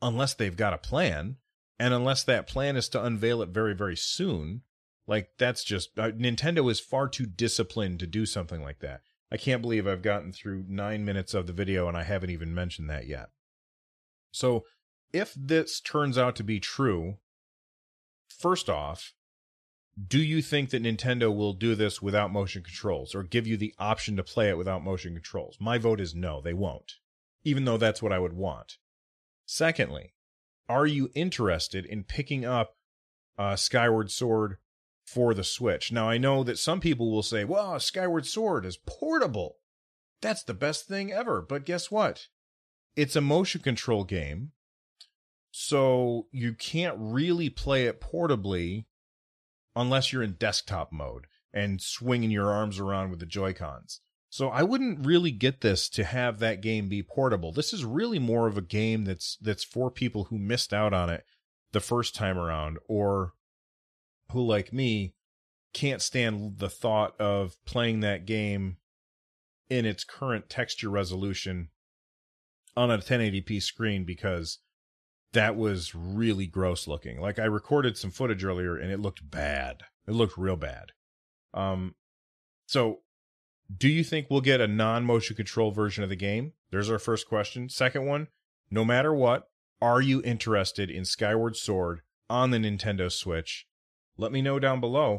unless 0.00 0.32
they've 0.32 0.56
got 0.56 0.72
a 0.72 0.78
plan. 0.78 1.36
And 1.78 1.92
unless 1.92 2.22
that 2.24 2.46
plan 2.46 2.76
is 2.76 2.88
to 2.90 3.04
unveil 3.04 3.42
it 3.42 3.48
very, 3.48 3.74
very 3.74 3.96
soon. 3.96 4.62
Like, 5.08 5.30
that's 5.38 5.64
just. 5.64 5.98
Uh, 5.98 6.12
Nintendo 6.12 6.70
is 6.70 6.78
far 6.78 7.08
too 7.08 7.26
disciplined 7.26 7.98
to 7.98 8.06
do 8.06 8.24
something 8.24 8.62
like 8.62 8.78
that. 8.78 9.00
I 9.32 9.36
can't 9.36 9.60
believe 9.62 9.86
I've 9.86 10.02
gotten 10.02 10.32
through 10.32 10.66
nine 10.68 11.04
minutes 11.04 11.34
of 11.34 11.48
the 11.48 11.52
video 11.52 11.88
and 11.88 11.96
I 11.96 12.04
haven't 12.04 12.30
even 12.30 12.54
mentioned 12.54 12.88
that 12.90 13.08
yet. 13.08 13.30
So 14.30 14.64
if 15.12 15.34
this 15.34 15.80
turns 15.80 16.16
out 16.16 16.36
to 16.36 16.44
be 16.44 16.60
true, 16.60 17.16
first 18.28 18.70
off, 18.70 19.14
do 20.08 20.22
you 20.22 20.40
think 20.40 20.70
that 20.70 20.82
Nintendo 20.82 21.34
will 21.34 21.52
do 21.52 21.74
this 21.74 22.00
without 22.00 22.32
motion 22.32 22.62
controls 22.62 23.14
or 23.14 23.22
give 23.22 23.46
you 23.46 23.56
the 23.56 23.74
option 23.78 24.16
to 24.16 24.22
play 24.22 24.48
it 24.48 24.56
without 24.56 24.82
motion 24.82 25.12
controls? 25.12 25.56
My 25.60 25.78
vote 25.78 26.00
is 26.00 26.14
no, 26.14 26.40
they 26.40 26.54
won't, 26.54 26.94
even 27.44 27.64
though 27.64 27.76
that's 27.76 28.02
what 28.02 28.12
I 28.12 28.18
would 28.18 28.32
want. 28.32 28.78
Secondly, 29.44 30.14
are 30.68 30.86
you 30.86 31.10
interested 31.14 31.84
in 31.84 32.04
picking 32.04 32.44
up 32.44 32.76
uh, 33.36 33.56
Skyward 33.56 34.10
Sword 34.10 34.56
for 35.04 35.34
the 35.34 35.44
Switch? 35.44 35.92
Now, 35.92 36.08
I 36.08 36.16
know 36.16 36.42
that 36.42 36.58
some 36.58 36.80
people 36.80 37.10
will 37.10 37.22
say, 37.22 37.44
well, 37.44 37.78
Skyward 37.78 38.26
Sword 38.26 38.64
is 38.64 38.78
portable. 38.78 39.56
That's 40.22 40.42
the 40.42 40.54
best 40.54 40.86
thing 40.86 41.12
ever. 41.12 41.42
But 41.42 41.66
guess 41.66 41.90
what? 41.90 42.28
It's 42.96 43.16
a 43.16 43.20
motion 43.20 43.60
control 43.60 44.04
game 44.04 44.52
so 45.52 46.26
you 46.32 46.54
can't 46.54 46.96
really 46.98 47.50
play 47.50 47.84
it 47.84 48.00
portably 48.00 48.86
unless 49.74 50.12
you're 50.12 50.22
in 50.22 50.32
desktop 50.32 50.92
mode 50.92 51.26
and 51.52 51.80
swinging 51.80 52.30
your 52.30 52.50
arms 52.50 52.78
around 52.78 53.10
with 53.10 53.20
the 53.20 53.26
Joy-Cons. 53.26 54.00
So 54.30 54.48
I 54.48 54.62
wouldn't 54.62 55.06
really 55.06 55.30
get 55.30 55.60
this 55.60 55.90
to 55.90 56.04
have 56.04 56.38
that 56.38 56.62
game 56.62 56.88
be 56.88 57.02
portable. 57.02 57.52
This 57.52 57.74
is 57.74 57.84
really 57.84 58.18
more 58.18 58.46
of 58.46 58.56
a 58.56 58.62
game 58.62 59.04
that's 59.04 59.36
that's 59.42 59.62
for 59.62 59.90
people 59.90 60.24
who 60.24 60.38
missed 60.38 60.72
out 60.72 60.94
on 60.94 61.10
it 61.10 61.24
the 61.72 61.80
first 61.80 62.14
time 62.14 62.38
around 62.38 62.78
or 62.88 63.34
who 64.30 64.40
like 64.40 64.72
me 64.72 65.14
can't 65.74 66.00
stand 66.00 66.58
the 66.58 66.70
thought 66.70 67.18
of 67.20 67.62
playing 67.66 68.00
that 68.00 68.24
game 68.24 68.78
in 69.68 69.84
its 69.84 70.04
current 70.04 70.48
texture 70.48 70.88
resolution 70.88 71.68
on 72.76 72.90
a 72.90 72.98
1080p 72.98 73.62
screen 73.62 74.04
because 74.04 74.58
that 75.32 75.56
was 75.56 75.94
really 75.94 76.46
gross 76.46 76.86
looking. 76.86 77.20
Like 77.20 77.38
I 77.38 77.44
recorded 77.44 77.96
some 77.96 78.10
footage 78.10 78.44
earlier 78.44 78.76
and 78.76 78.90
it 78.90 79.00
looked 79.00 79.30
bad. 79.30 79.84
It 80.06 80.12
looked 80.12 80.36
real 80.36 80.56
bad. 80.56 80.92
Um 81.54 81.94
so 82.66 83.00
do 83.74 83.88
you 83.88 84.04
think 84.04 84.26
we'll 84.28 84.40
get 84.40 84.60
a 84.60 84.68
non-motion 84.68 85.36
control 85.36 85.70
version 85.70 86.04
of 86.04 86.10
the 86.10 86.16
game? 86.16 86.52
There's 86.70 86.90
our 86.90 86.98
first 86.98 87.28
question. 87.28 87.68
Second 87.68 88.06
one, 88.06 88.28
no 88.70 88.84
matter 88.84 89.14
what, 89.14 89.48
are 89.80 90.00
you 90.00 90.22
interested 90.22 90.90
in 90.90 91.04
Skyward 91.04 91.56
Sword 91.56 92.02
on 92.28 92.50
the 92.50 92.58
Nintendo 92.58 93.10
Switch? 93.10 93.66
Let 94.16 94.32
me 94.32 94.42
know 94.42 94.58
down 94.58 94.80
below. 94.80 95.18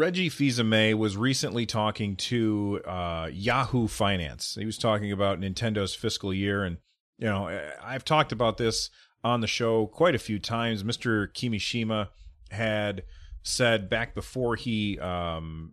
Reggie 0.00 0.30
Fils-Aimé 0.30 0.94
was 0.94 1.18
recently 1.18 1.66
talking 1.66 2.16
to 2.16 2.80
uh, 2.86 3.28
Yahoo 3.30 3.86
Finance. 3.86 4.56
He 4.58 4.64
was 4.64 4.78
talking 4.78 5.12
about 5.12 5.38
Nintendo's 5.38 5.94
fiscal 5.94 6.32
year, 6.32 6.64
and 6.64 6.78
you 7.18 7.26
know 7.26 7.68
I've 7.82 8.06
talked 8.06 8.32
about 8.32 8.56
this 8.56 8.88
on 9.22 9.42
the 9.42 9.46
show 9.46 9.88
quite 9.88 10.14
a 10.14 10.18
few 10.18 10.38
times. 10.38 10.84
Mr. 10.84 11.28
Kimishima 11.34 12.08
had 12.50 13.02
said 13.42 13.90
back 13.90 14.14
before 14.14 14.56
he 14.56 14.98
um, 15.00 15.72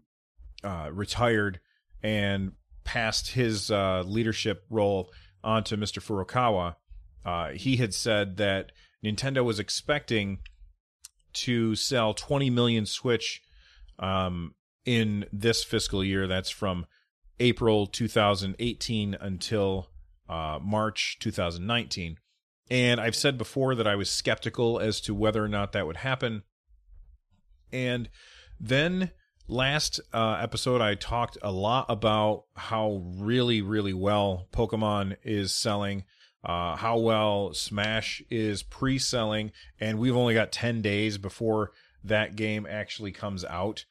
uh, 0.62 0.90
retired 0.92 1.62
and 2.04 2.52
passed 2.84 3.32
his 3.32 3.72
uh, 3.72 4.04
leadership 4.06 4.66
role 4.70 5.10
onto 5.42 5.78
Mr. 5.78 6.04
Furukawa, 6.04 6.76
uh, 7.26 7.52
he 7.54 7.78
had 7.78 7.94
said 7.94 8.36
that 8.36 8.74
Nintendo 9.02 9.46
was 9.46 9.58
expecting 9.58 10.40
to 11.32 11.76
sell 11.76 12.14
20 12.14 12.50
million 12.50 12.86
Switch 12.86 13.42
um, 14.00 14.56
in 14.86 15.26
this 15.32 15.64
fiscal 15.64 16.04
year. 16.04 16.28
That's 16.28 16.50
from 16.50 16.86
April 17.40 17.88
2018 17.88 19.16
until 19.20 19.90
uh, 20.30 20.60
March 20.62 21.18
2019. 21.20 22.18
And 22.70 23.00
I've 23.00 23.16
said 23.16 23.38
before 23.38 23.76
that 23.76 23.88
I 23.88 23.96
was 23.96 24.10
skeptical 24.10 24.80
as 24.80 25.00
to 25.02 25.14
whether 25.14 25.44
or 25.44 25.48
not 25.48 25.72
that 25.72 25.88
would 25.88 25.98
happen. 25.98 26.44
And 27.72 28.10
then 28.60 29.12
last 29.48 30.00
uh, 30.14 30.38
episode, 30.42 30.82
I 30.82 30.96
talked 30.96 31.38
a 31.42 31.52
lot 31.52 31.86
about 31.90 32.46
how 32.56 33.04
really, 33.18 33.62
really 33.62 33.94
well 33.94 34.48
Pokemon 34.52 35.16
is 35.24 35.56
selling, 35.56 36.04
uh, 36.44 36.76
how 36.76 36.98
well 36.98 37.54
Smash 37.54 38.22
is 38.30 38.64
pre 38.64 38.98
selling, 38.98 39.52
and 39.80 40.00
we've 40.00 40.16
only 40.16 40.34
got 40.34 40.52
10 40.52 40.82
days 40.82 41.18
before 41.18 41.72
that 42.08 42.36
game 42.36 42.68
actually 42.70 43.12
comes 43.12 43.44
out. 43.46 43.86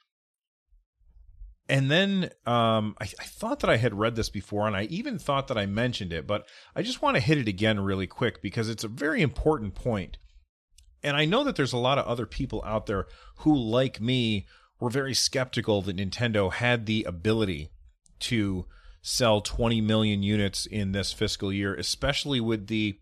And 1.68 1.90
then 1.90 2.30
um, 2.46 2.94
I, 3.00 3.04
I, 3.18 3.24
thought 3.24 3.60
that 3.60 3.70
I 3.70 3.76
had 3.76 3.98
read 3.98 4.14
this 4.14 4.28
before, 4.28 4.68
and 4.68 4.76
I 4.76 4.84
even 4.84 5.18
thought 5.18 5.48
that 5.48 5.58
I 5.58 5.66
mentioned 5.66 6.12
it, 6.12 6.24
but 6.24 6.46
I 6.76 6.82
just 6.82 7.02
want 7.02 7.16
to 7.16 7.20
hit 7.20 7.38
it 7.38 7.48
again 7.48 7.80
really 7.80 8.06
quick 8.06 8.40
because 8.40 8.68
it's 8.68 8.84
a 8.84 8.88
very 8.88 9.20
important 9.20 9.74
point. 9.74 10.16
And 11.02 11.16
I 11.16 11.24
know 11.24 11.42
that 11.42 11.56
there's 11.56 11.72
a 11.72 11.78
lot 11.78 11.98
of 11.98 12.06
other 12.06 12.26
people 12.26 12.62
out 12.64 12.86
there 12.86 13.06
who, 13.38 13.54
like 13.54 14.00
me, 14.00 14.46
were 14.78 14.90
very 14.90 15.14
skeptical 15.14 15.82
that 15.82 15.96
Nintendo 15.96 16.52
had 16.52 16.86
the 16.86 17.04
ability 17.04 17.70
to 18.20 18.66
sell 19.02 19.40
20 19.40 19.80
million 19.80 20.22
units 20.22 20.66
in 20.66 20.92
this 20.92 21.12
fiscal 21.12 21.52
year, 21.52 21.74
especially 21.74 22.40
with 22.40 22.66
the 22.68 22.98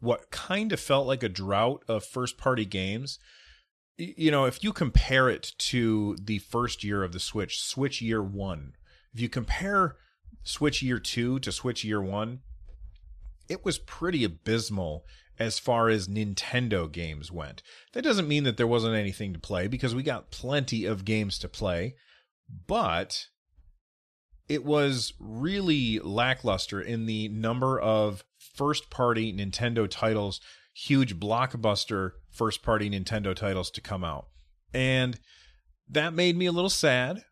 what 0.00 0.30
kind 0.30 0.72
of 0.72 0.80
felt 0.80 1.06
like 1.06 1.22
a 1.22 1.28
drought 1.28 1.82
of 1.88 2.04
first 2.04 2.36
party 2.36 2.64
games 2.64 3.18
you 3.96 4.30
know, 4.30 4.44
if 4.44 4.62
you 4.62 4.72
compare 4.72 5.28
it 5.28 5.52
to 5.58 6.16
the 6.22 6.38
first 6.38 6.84
year 6.84 7.02
of 7.02 7.12
the 7.12 7.20
Switch, 7.20 7.60
Switch 7.62 8.02
year 8.02 8.22
one, 8.22 8.74
if 9.14 9.20
you 9.20 9.28
compare 9.28 9.96
Switch 10.42 10.82
year 10.82 10.98
two 10.98 11.38
to 11.40 11.50
Switch 11.50 11.84
year 11.84 12.02
one, 12.02 12.40
it 13.48 13.64
was 13.64 13.78
pretty 13.78 14.24
abysmal 14.24 15.04
as 15.38 15.58
far 15.58 15.88
as 15.88 16.08
Nintendo 16.08 16.90
games 16.90 17.30
went. 17.30 17.62
That 17.92 18.02
doesn't 18.02 18.28
mean 18.28 18.44
that 18.44 18.56
there 18.56 18.66
wasn't 18.66 18.94
anything 18.94 19.32
to 19.32 19.38
play 19.38 19.68
because 19.68 19.94
we 19.94 20.02
got 20.02 20.30
plenty 20.30 20.84
of 20.84 21.04
games 21.04 21.38
to 21.40 21.48
play, 21.48 21.94
but 22.66 23.26
it 24.48 24.64
was 24.64 25.12
really 25.18 25.98
lackluster 25.98 26.80
in 26.80 27.06
the 27.06 27.28
number 27.28 27.78
of 27.78 28.24
first 28.38 28.90
party 28.90 29.32
Nintendo 29.32 29.88
titles, 29.88 30.40
huge 30.76 31.18
blockbuster 31.18 32.10
first 32.30 32.62
party 32.62 32.90
Nintendo 32.90 33.34
titles 33.34 33.70
to 33.70 33.80
come 33.80 34.04
out. 34.04 34.26
And 34.74 35.18
that 35.88 36.12
made 36.12 36.36
me 36.36 36.44
a 36.44 36.52
little 36.52 36.70
sad, 36.70 37.22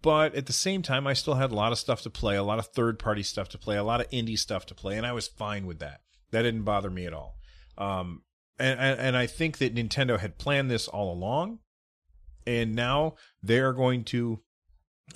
but 0.00 0.34
at 0.34 0.46
the 0.46 0.54
same 0.54 0.80
time, 0.80 1.06
I 1.06 1.12
still 1.12 1.34
had 1.34 1.52
a 1.52 1.54
lot 1.54 1.70
of 1.70 1.78
stuff 1.78 2.00
to 2.02 2.10
play, 2.10 2.36
a 2.36 2.42
lot 2.42 2.58
of 2.58 2.68
third 2.68 2.98
party 2.98 3.22
stuff 3.22 3.50
to 3.50 3.58
play, 3.58 3.76
a 3.76 3.84
lot 3.84 4.00
of 4.00 4.08
indie 4.08 4.38
stuff 4.38 4.64
to 4.66 4.74
play, 4.74 4.96
and 4.96 5.06
I 5.06 5.12
was 5.12 5.28
fine 5.28 5.66
with 5.66 5.80
that. 5.80 6.00
That 6.30 6.42
didn't 6.42 6.62
bother 6.62 6.88
me 6.88 7.04
at 7.04 7.12
all. 7.12 7.36
Um, 7.76 8.22
and, 8.58 8.80
and, 8.80 9.16
I 9.16 9.26
think 9.26 9.58
that 9.58 9.74
Nintendo 9.74 10.18
had 10.18 10.38
planned 10.38 10.70
this 10.70 10.86
all 10.86 11.12
along, 11.12 11.58
and 12.46 12.74
now 12.74 13.16
they're 13.42 13.72
going 13.72 14.04
to 14.04 14.40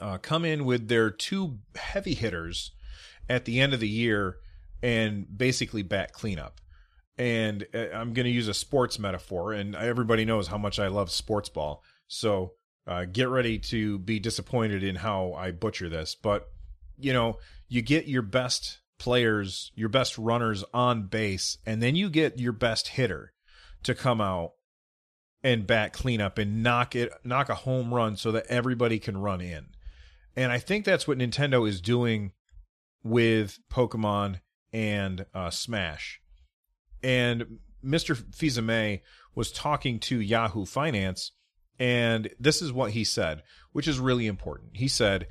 uh, 0.00 0.18
come 0.18 0.44
in 0.44 0.64
with 0.64 0.88
their 0.88 1.08
two 1.08 1.58
heavy 1.76 2.14
hitters 2.14 2.72
at 3.28 3.44
the 3.44 3.60
end 3.60 3.72
of 3.72 3.80
the 3.80 3.88
year 3.88 4.38
and 4.82 5.26
basically 5.38 5.82
bat 5.82 6.12
cleanup. 6.12 6.60
And 7.18 7.66
uh, 7.74 7.88
I'm 7.92 8.12
going 8.12 8.24
to 8.26 8.30
use 8.30 8.48
a 8.48 8.54
sports 8.54 8.98
metaphor, 8.98 9.52
and 9.52 9.74
everybody 9.74 10.24
knows 10.24 10.46
how 10.46 10.58
much 10.58 10.78
I 10.78 10.86
love 10.86 11.10
sports 11.10 11.48
ball. 11.48 11.82
So 12.06 12.52
uh, 12.86 13.04
get 13.04 13.28
ready 13.28 13.58
to 13.58 13.98
be 13.98 14.20
disappointed 14.20 14.82
in 14.82 14.96
how 14.96 15.32
I 15.34 15.50
butcher 15.50 15.88
this. 15.88 16.14
But, 16.14 16.48
you 16.96 17.12
know, 17.12 17.38
you 17.68 17.82
get 17.82 18.06
your 18.06 18.22
best 18.22 18.78
players, 18.98 19.72
your 19.74 19.88
best 19.88 20.16
runners 20.16 20.64
on 20.72 21.06
base, 21.06 21.58
and 21.66 21.82
then 21.82 21.96
you 21.96 22.08
get 22.08 22.38
your 22.38 22.52
best 22.52 22.88
hitter 22.88 23.32
to 23.82 23.94
come 23.94 24.20
out 24.20 24.52
and 25.42 25.66
bat 25.66 25.92
cleanup 25.92 26.38
and 26.38 26.62
knock 26.62 26.96
it 26.96 27.12
knock 27.22 27.48
a 27.48 27.54
home 27.54 27.94
run 27.94 28.16
so 28.16 28.32
that 28.32 28.46
everybody 28.48 28.98
can 28.98 29.16
run 29.16 29.40
in. 29.40 29.66
And 30.34 30.50
I 30.50 30.58
think 30.58 30.84
that's 30.84 31.06
what 31.06 31.18
Nintendo 31.18 31.68
is 31.68 31.80
doing 31.80 32.32
with 33.02 33.58
Pokemon 33.70 34.40
and 34.72 35.26
uh, 35.34 35.50
Smash. 35.50 36.20
And 37.02 37.58
Mr. 37.84 38.16
Fils-Aimé 38.34 39.00
was 39.34 39.52
talking 39.52 40.00
to 40.00 40.20
Yahoo 40.20 40.64
Finance, 40.64 41.32
and 41.78 42.30
this 42.40 42.60
is 42.60 42.72
what 42.72 42.92
he 42.92 43.04
said, 43.04 43.42
which 43.72 43.86
is 43.86 44.00
really 44.00 44.26
important. 44.26 44.70
He 44.74 44.88
said, 44.88 45.28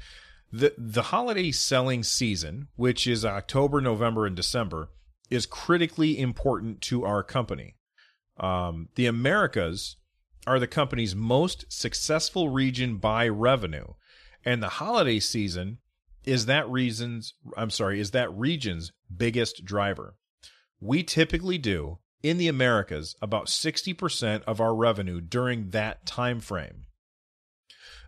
the 0.51 0.73
the 0.77 1.03
holiday 1.03 1.51
selling 1.51 2.03
season, 2.03 2.69
which 2.75 3.05
is 3.05 3.25
October, 3.25 3.81
November, 3.81 4.25
and 4.25 4.35
December, 4.35 4.89
is 5.29 5.45
critically 5.45 6.17
important 6.19 6.81
to 6.83 7.03
our 7.03 7.21
company. 7.23 7.75
Um, 8.39 8.89
the 8.95 9.07
Americas 9.07 9.97
are 10.45 10.59
the 10.59 10.67
company's 10.67 11.15
most 11.15 11.65
successful 11.69 12.49
region 12.49 12.97
by 12.97 13.27
revenue, 13.27 13.87
and 14.45 14.63
the 14.63 14.69
holiday 14.69 15.19
season 15.19 15.79
is 16.23 16.45
that 16.45 16.69
reason's 16.69 17.33
I'm 17.57 17.69
sorry, 17.69 17.99
is 17.99 18.11
that 18.11 18.31
region's 18.31 18.91
biggest 19.15 19.65
driver. 19.65 20.15
We 20.79 21.03
typically 21.03 21.57
do 21.57 21.99
in 22.23 22.37
the 22.37 22.47
Americas 22.47 23.15
about 23.21 23.47
60% 23.47 24.43
of 24.43 24.59
our 24.59 24.75
revenue 24.75 25.21
during 25.21 25.69
that 25.69 26.05
time 26.05 26.39
frame. 26.39 26.85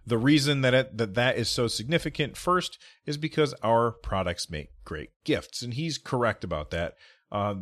The 0.06 0.18
reason 0.18 0.62
that 0.62 0.74
it, 0.74 0.98
that 0.98 1.14
that 1.16 1.38
is 1.38 1.50
so 1.50 1.68
significant 1.68 2.36
first 2.36 2.80
is 3.06 3.18
because 3.18 3.54
our 3.62 3.92
products 3.92 4.50
make 4.50 4.70
great 4.84 5.12
gifts 5.24 5.62
and 5.62 5.74
he's 5.74 5.98
correct 5.98 6.44
about 6.44 6.72
that. 6.72 6.96
Uh, 7.32 7.56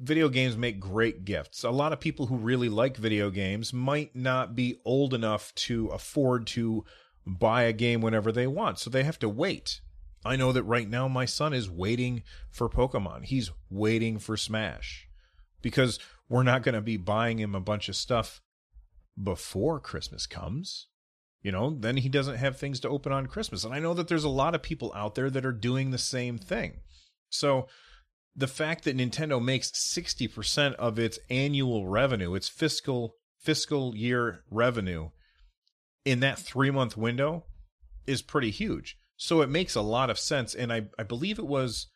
video 0.00 0.28
games 0.28 0.56
make 0.56 0.80
great 0.80 1.24
gifts. 1.24 1.64
A 1.64 1.70
lot 1.70 1.92
of 1.92 2.00
people 2.00 2.26
who 2.26 2.36
really 2.36 2.70
like 2.70 2.96
video 2.96 3.30
games 3.30 3.72
might 3.72 4.16
not 4.16 4.54
be 4.54 4.80
old 4.84 5.12
enough 5.12 5.54
to 5.54 5.88
afford 5.88 6.46
to 6.48 6.84
buy 7.26 7.64
a 7.64 7.72
game 7.72 8.00
whenever 8.00 8.32
they 8.32 8.46
want, 8.46 8.78
so 8.78 8.88
they 8.88 9.04
have 9.04 9.18
to 9.18 9.28
wait. 9.28 9.80
I 10.26 10.36
know 10.36 10.52
that 10.52 10.62
right 10.64 10.88
now 10.88 11.08
my 11.08 11.24
son 11.24 11.52
is 11.52 11.70
waiting 11.70 12.22
for 12.50 12.68
Pokemon. 12.68 13.24
He's 13.24 13.50
waiting 13.70 14.18
for 14.18 14.36
Smash 14.36 15.08
because 15.62 15.98
we're 16.28 16.42
not 16.42 16.62
going 16.62 16.74
to 16.74 16.80
be 16.80 16.96
buying 16.96 17.38
him 17.38 17.54
a 17.54 17.60
bunch 17.60 17.88
of 17.88 17.96
stuff 17.96 18.40
before 19.20 19.80
Christmas 19.80 20.26
comes. 20.26 20.88
You 21.42 21.52
know, 21.52 21.76
then 21.78 21.98
he 21.98 22.08
doesn't 22.08 22.36
have 22.36 22.56
things 22.56 22.80
to 22.80 22.88
open 22.88 23.12
on 23.12 23.26
Christmas. 23.26 23.64
And 23.64 23.72
I 23.72 23.78
know 23.78 23.94
that 23.94 24.08
there's 24.08 24.24
a 24.24 24.28
lot 24.28 24.54
of 24.54 24.62
people 24.62 24.92
out 24.94 25.14
there 25.14 25.30
that 25.30 25.46
are 25.46 25.52
doing 25.52 25.90
the 25.90 25.98
same 25.98 26.38
thing. 26.38 26.80
So 27.30 27.68
the 28.34 28.48
fact 28.48 28.84
that 28.84 28.96
Nintendo 28.96 29.42
makes 29.42 29.70
60% 29.70 30.74
of 30.74 30.98
its 30.98 31.18
annual 31.30 31.86
revenue, 31.86 32.34
its 32.34 32.48
fiscal 32.48 33.14
fiscal 33.38 33.94
year 33.96 34.42
revenue 34.50 35.10
in 36.04 36.18
that 36.20 36.36
3-month 36.36 36.96
window 36.96 37.44
is 38.06 38.22
pretty 38.22 38.50
huge. 38.50 38.98
So 39.16 39.40
it 39.40 39.48
makes 39.48 39.74
a 39.74 39.82
lot 39.82 40.10
of 40.10 40.18
sense 40.18 40.54
and 40.54 40.72
I 40.72 40.86
I 40.98 41.02
believe 41.02 41.38
it 41.38 41.46
was 41.46 41.88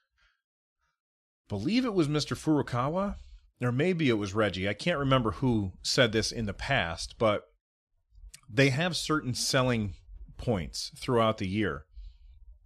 believe 1.48 1.84
it 1.84 1.94
was 1.94 2.08
Mr. 2.08 2.36
Furukawa 2.36 3.16
or 3.60 3.72
maybe 3.72 4.08
it 4.08 4.14
was 4.14 4.34
Reggie. 4.34 4.68
I 4.68 4.74
can't 4.74 4.98
remember 4.98 5.32
who 5.32 5.72
said 5.82 6.12
this 6.12 6.32
in 6.32 6.46
the 6.46 6.54
past, 6.54 7.16
but 7.18 7.44
they 8.48 8.70
have 8.70 8.96
certain 8.96 9.34
selling 9.34 9.94
points 10.38 10.90
throughout 10.96 11.38
the 11.38 11.48
year 11.48 11.84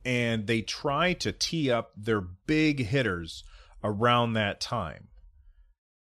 and 0.05 0.47
they 0.47 0.61
try 0.61 1.13
to 1.15 1.33
tee 1.33 1.71
up 1.71 1.93
their 1.97 2.21
big 2.21 2.87
hitters 2.87 3.43
around 3.83 4.35
that 4.35 4.61
time. 4.61 5.09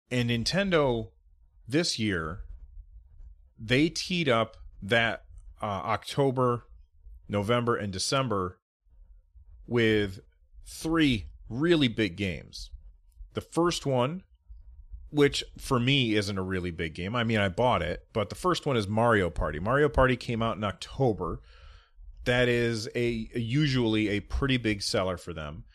And 0.10 0.30
Nintendo 0.30 1.10
this 1.68 2.00
year, 2.00 2.42
they 3.60 3.90
teed 3.90 4.28
up 4.28 4.58
that 4.82 5.24
uh, 5.62 5.66
October, 5.66 6.66
November, 7.28 7.76
and 7.76 7.92
December 7.92 8.60
with 9.68 10.20
three 10.66 11.28
really 11.50 11.88
big 11.88 12.16
games. 12.16 12.72
The 13.34 13.42
first 13.42 13.86
one, 13.86 14.24
which 15.10 15.44
for 15.58 15.80
me 15.80 16.16
isn't 16.16 16.38
a 16.38 16.44
really 16.44 16.72
big 16.72 16.94
game. 16.94 17.16
I 17.16 17.24
mean, 17.24 17.40
I 17.40 17.50
bought 17.50 17.82
it, 17.82 18.08
but 18.14 18.30
the 18.30 18.36
first 18.36 18.66
one 18.66 18.78
is 18.78 18.88
Mario 18.88 19.30
Party. 19.30 19.60
Mario 19.60 19.90
Party 19.90 20.16
came 20.16 20.42
out 20.42 20.58
in 20.58 20.64
October. 20.64 21.42
That 22.26 22.48
is 22.48 22.90
a 22.96 23.30
usually 23.36 24.10
a 24.10 24.20
pretty 24.20 24.58
big 24.58 24.82
seller 24.82 25.18
for 25.18 25.34
them 25.34 25.66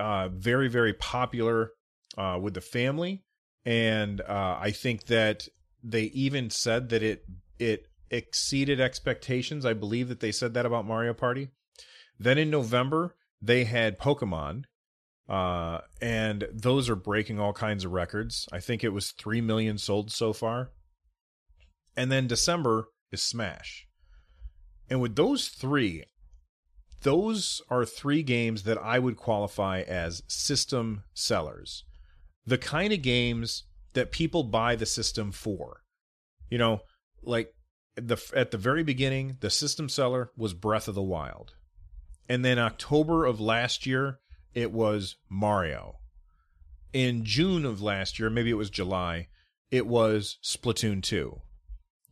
uh, 0.00 0.28
very 0.28 0.68
very 0.68 0.94
popular 0.94 1.72
uh, 2.16 2.38
with 2.40 2.54
the 2.54 2.60
family, 2.60 3.22
and 3.64 4.20
uh, 4.22 4.58
I 4.58 4.70
think 4.70 5.04
that 5.06 5.46
they 5.84 6.04
even 6.04 6.50
said 6.50 6.88
that 6.88 7.02
it 7.02 7.24
it 7.58 7.86
exceeded 8.10 8.80
expectations. 8.80 9.64
I 9.64 9.72
believe 9.72 10.08
that 10.08 10.20
they 10.20 10.32
said 10.32 10.54
that 10.54 10.66
about 10.66 10.86
Mario 10.86 11.14
Party. 11.14 11.48
Then 12.18 12.38
in 12.38 12.50
November 12.50 13.16
they 13.40 13.64
had 13.64 13.98
Pokemon, 13.98 14.64
uh, 15.28 15.80
and 16.02 16.46
those 16.52 16.90
are 16.90 16.96
breaking 16.96 17.38
all 17.38 17.52
kinds 17.52 17.84
of 17.84 17.92
records. 17.92 18.48
I 18.52 18.60
think 18.60 18.82
it 18.82 18.90
was 18.90 19.12
three 19.12 19.40
million 19.40 19.78
sold 19.78 20.10
so 20.10 20.32
far. 20.32 20.72
And 21.96 22.10
then 22.10 22.26
December 22.26 22.88
is 23.12 23.22
Smash. 23.22 23.86
And 24.88 25.00
with 25.00 25.14
those 25.14 25.48
three, 25.48 26.04
those 27.02 27.62
are 27.70 27.84
three 27.84 28.22
games 28.22 28.64
that 28.64 28.78
I 28.78 28.98
would 28.98 29.16
qualify 29.16 29.80
as 29.82 30.22
system 30.26 31.04
sellers. 31.14 31.84
The 32.44 32.58
kind 32.58 32.92
of 32.92 33.02
games 33.02 33.64
that 33.92 34.12
people 34.12 34.42
buy 34.42 34.76
the 34.76 34.86
system 34.86 35.32
for. 35.32 35.82
You 36.50 36.58
know, 36.58 36.80
like 37.22 37.54
the 38.08 38.32
at 38.34 38.50
the 38.50 38.58
very 38.58 38.82
beginning, 38.82 39.36
the 39.40 39.50
system 39.50 39.88
seller 39.88 40.30
was 40.36 40.54
Breath 40.54 40.88
of 40.88 40.94
the 40.94 41.02
Wild. 41.02 41.54
And 42.28 42.44
then 42.44 42.58
October 42.58 43.24
of 43.24 43.40
last 43.40 43.86
year, 43.86 44.20
it 44.54 44.72
was 44.72 45.16
Mario. 45.28 45.96
In 46.92 47.24
June 47.24 47.64
of 47.64 47.82
last 47.82 48.18
year, 48.18 48.30
maybe 48.30 48.50
it 48.50 48.54
was 48.54 48.70
July, 48.70 49.28
it 49.70 49.86
was 49.86 50.38
Splatoon 50.42 51.02
2. 51.02 51.40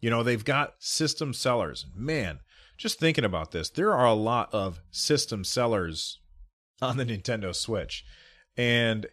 You 0.00 0.10
know, 0.10 0.22
they've 0.22 0.44
got 0.44 0.74
system 0.78 1.34
sellers. 1.34 1.86
Man, 1.94 2.40
just 2.76 3.00
thinking 3.00 3.24
about 3.24 3.50
this, 3.50 3.70
there 3.70 3.92
are 3.92 4.06
a 4.06 4.14
lot 4.14 4.52
of 4.52 4.80
system 4.90 5.44
sellers 5.44 6.20
on 6.80 6.96
the 6.96 7.04
Nintendo 7.04 7.54
Switch. 7.54 8.04
And 8.56 9.06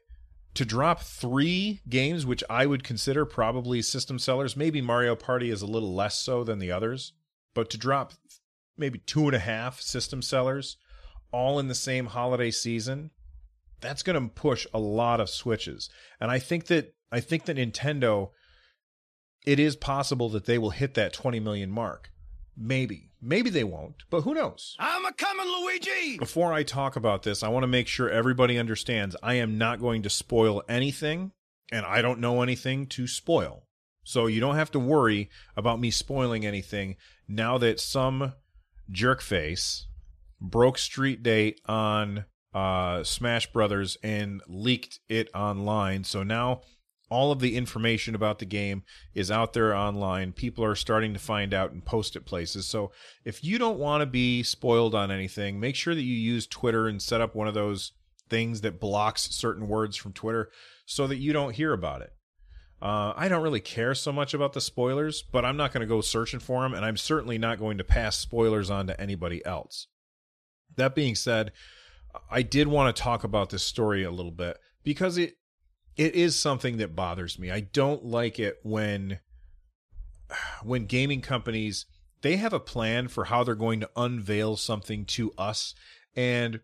to 0.56 0.66
drop 0.66 1.02
three 1.02 1.82
games, 1.88 2.26
which 2.26 2.44
I 2.50 2.66
would 2.66 2.84
consider 2.84 3.26
probably 3.26 3.82
system 3.82 4.18
sellers, 4.18 4.58
maybe 4.58 4.82
Mario 4.82 5.16
Party 5.16 5.52
is 5.52 5.62
a 5.62 5.68
little 5.68 5.94
less 5.94 6.20
so 6.20 6.44
than 6.44 6.60
the 6.60 6.72
others, 6.72 7.14
but 7.54 7.70
to 7.70 7.78
drop 7.78 8.14
maybe 8.78 9.00
two 9.00 9.28
and 9.28 9.36
a 9.36 9.40
half 9.40 9.82
system 9.82 10.22
sellers 10.22 10.78
all 11.32 11.60
in 11.60 11.68
the 11.68 11.76
same 11.76 12.08
holiday 12.08 12.52
season, 12.52 13.12
that's 13.82 14.04
going 14.04 14.22
to 14.22 14.34
push 14.34 14.66
a 14.74 14.80
lot 14.80 15.20
of 15.20 15.30
switches. 15.30 15.90
And 16.20 16.32
I 16.32 16.40
think 16.40 16.68
that 16.68 16.96
I 17.12 17.20
think 17.20 17.46
that 17.46 17.58
Nintendo 17.58 18.30
it 19.46 19.60
is 19.60 19.76
possible 19.76 20.30
that 20.30 20.46
they 20.46 20.58
will 20.58 20.72
hit 20.72 20.96
that 20.96 21.14
20 21.14 21.40
million 21.40 21.70
mark. 21.70 22.10
Maybe. 22.58 23.10
Maybe 23.22 23.50
they 23.50 23.64
won't, 23.64 24.04
but 24.10 24.22
who 24.22 24.34
knows? 24.34 24.76
I'm 24.80 25.06
a 25.06 25.12
coming, 25.12 25.48
Luigi! 25.48 26.18
Before 26.18 26.54
I 26.54 26.64
talk 26.64 26.96
about 26.96 27.24
this, 27.24 27.44
I 27.44 27.50
want 27.50 27.64
to 27.64 27.68
make 27.68 27.88
sure 27.88 28.10
everybody 28.10 28.58
understands 28.58 29.16
I 29.24 29.36
am 29.36 29.58
not 29.58 29.80
going 29.80 30.04
to 30.04 30.10
spoil 30.10 30.64
anything, 30.70 31.32
and 31.72 31.86
I 31.86 32.02
don't 32.02 32.20
know 32.20 32.42
anything 32.42 32.86
to 32.88 33.08
spoil. 33.08 33.66
So 34.04 34.28
you 34.28 34.40
don't 34.40 34.56
have 34.56 34.72
to 34.72 34.80
worry 34.80 35.30
about 35.58 35.80
me 35.80 35.90
spoiling 35.90 36.46
anything 36.46 36.96
now 37.28 37.58
that 37.58 37.80
some 37.80 38.34
jerkface 38.92 39.86
broke 40.40 40.78
street 40.78 41.24
date 41.24 41.60
on 41.66 42.26
uh, 42.54 43.04
Smash 43.04 43.52
Brothers 43.52 43.98
and 44.04 44.42
leaked 44.48 45.00
it 45.10 45.30
online. 45.34 46.04
So 46.04 46.22
now 46.22 46.62
all 47.10 47.32
of 47.32 47.40
the 47.40 47.56
information 47.56 48.16
about 48.16 48.40
the 48.40 48.46
game 48.46 48.84
is 49.14 49.30
out 49.30 49.54
there 49.54 49.76
online. 49.76 50.34
People 50.34 50.64
are 50.66 50.76
starting 50.76 51.14
to 51.14 51.20
find 51.20 51.54
out 51.54 51.72
and 51.72 51.86
post 51.86 52.16
it 52.16 52.26
places. 52.26 52.68
So 52.68 52.92
if 53.24 53.44
you 53.44 53.58
don't 53.58 53.80
want 53.80 54.02
to 54.02 54.08
be 54.08 54.44
spoiled 54.44 54.96
on 54.96 55.12
anything, 55.12 55.60
make 55.60 55.76
sure 55.76 55.94
that 55.94 56.02
you 56.02 56.16
use 56.16 56.48
Twitter 56.48 56.88
and 56.88 57.02
set 57.02 57.22
up 57.22 57.36
one 57.36 57.48
of 57.48 57.54
those 57.54 57.92
things 58.30 58.62
that 58.62 58.80
blocks 58.80 59.30
certain 59.36 59.68
words 59.68 59.96
from 59.96 60.14
Twitter 60.14 60.50
so 60.86 61.06
that 61.08 61.18
you 61.18 61.32
don't 61.32 61.56
hear 61.56 61.74
about 61.74 62.02
it. 62.02 62.12
Uh, 62.82 63.14
I 63.16 63.30
don't 63.30 63.44
really 63.44 63.62
care 63.62 63.96
so 63.96 64.12
much 64.12 64.34
about 64.34 64.54
the 64.54 64.62
spoilers, 64.62 65.24
but 65.24 65.46
I'm 65.46 65.58
not 65.58 65.72
going 65.72 65.82
to 65.82 65.88
go 65.88 66.02
searching 66.02 66.40
for 66.40 66.62
them, 66.62 66.74
and 66.74 66.84
I'm 66.84 66.98
certainly 66.98 67.38
not 67.38 67.58
going 67.58 67.78
to 67.78 67.84
pass 67.84 68.18
spoilers 68.18 68.70
on 68.70 68.88
to 68.88 69.00
anybody 69.00 69.44
else. 69.46 69.88
That 70.76 70.94
being 70.94 71.16
said, 71.16 71.52
I 72.30 72.42
did 72.42 72.68
want 72.68 72.96
to 72.96 73.02
talk 73.02 73.24
about 73.24 73.50
this 73.50 73.64
story 73.64 74.04
a 74.04 74.12
little 74.12 74.32
bit 74.32 74.58
because 74.84 75.18
it 75.18 75.38
it 75.98 76.16
is 76.16 76.36
something 76.36 76.78
that 76.78 76.96
bothers 76.96 77.40
me. 77.40 77.52
I 77.52 77.62
don't 77.62 78.06
like 78.06 78.40
it 78.40 78.60
when 78.64 79.20
when 80.64 80.86
gaming 80.86 81.22
companies 81.22 81.86
they 82.22 82.38
have 82.38 82.54
a 82.54 82.60
plan 82.60 83.08
for 83.08 83.26
how 83.26 83.44
they're 83.44 83.56
going 83.56 83.80
to 83.82 83.90
unveil 83.96 84.58
something 84.58 85.06
to 85.06 85.32
us 85.38 85.76
and 86.16 86.60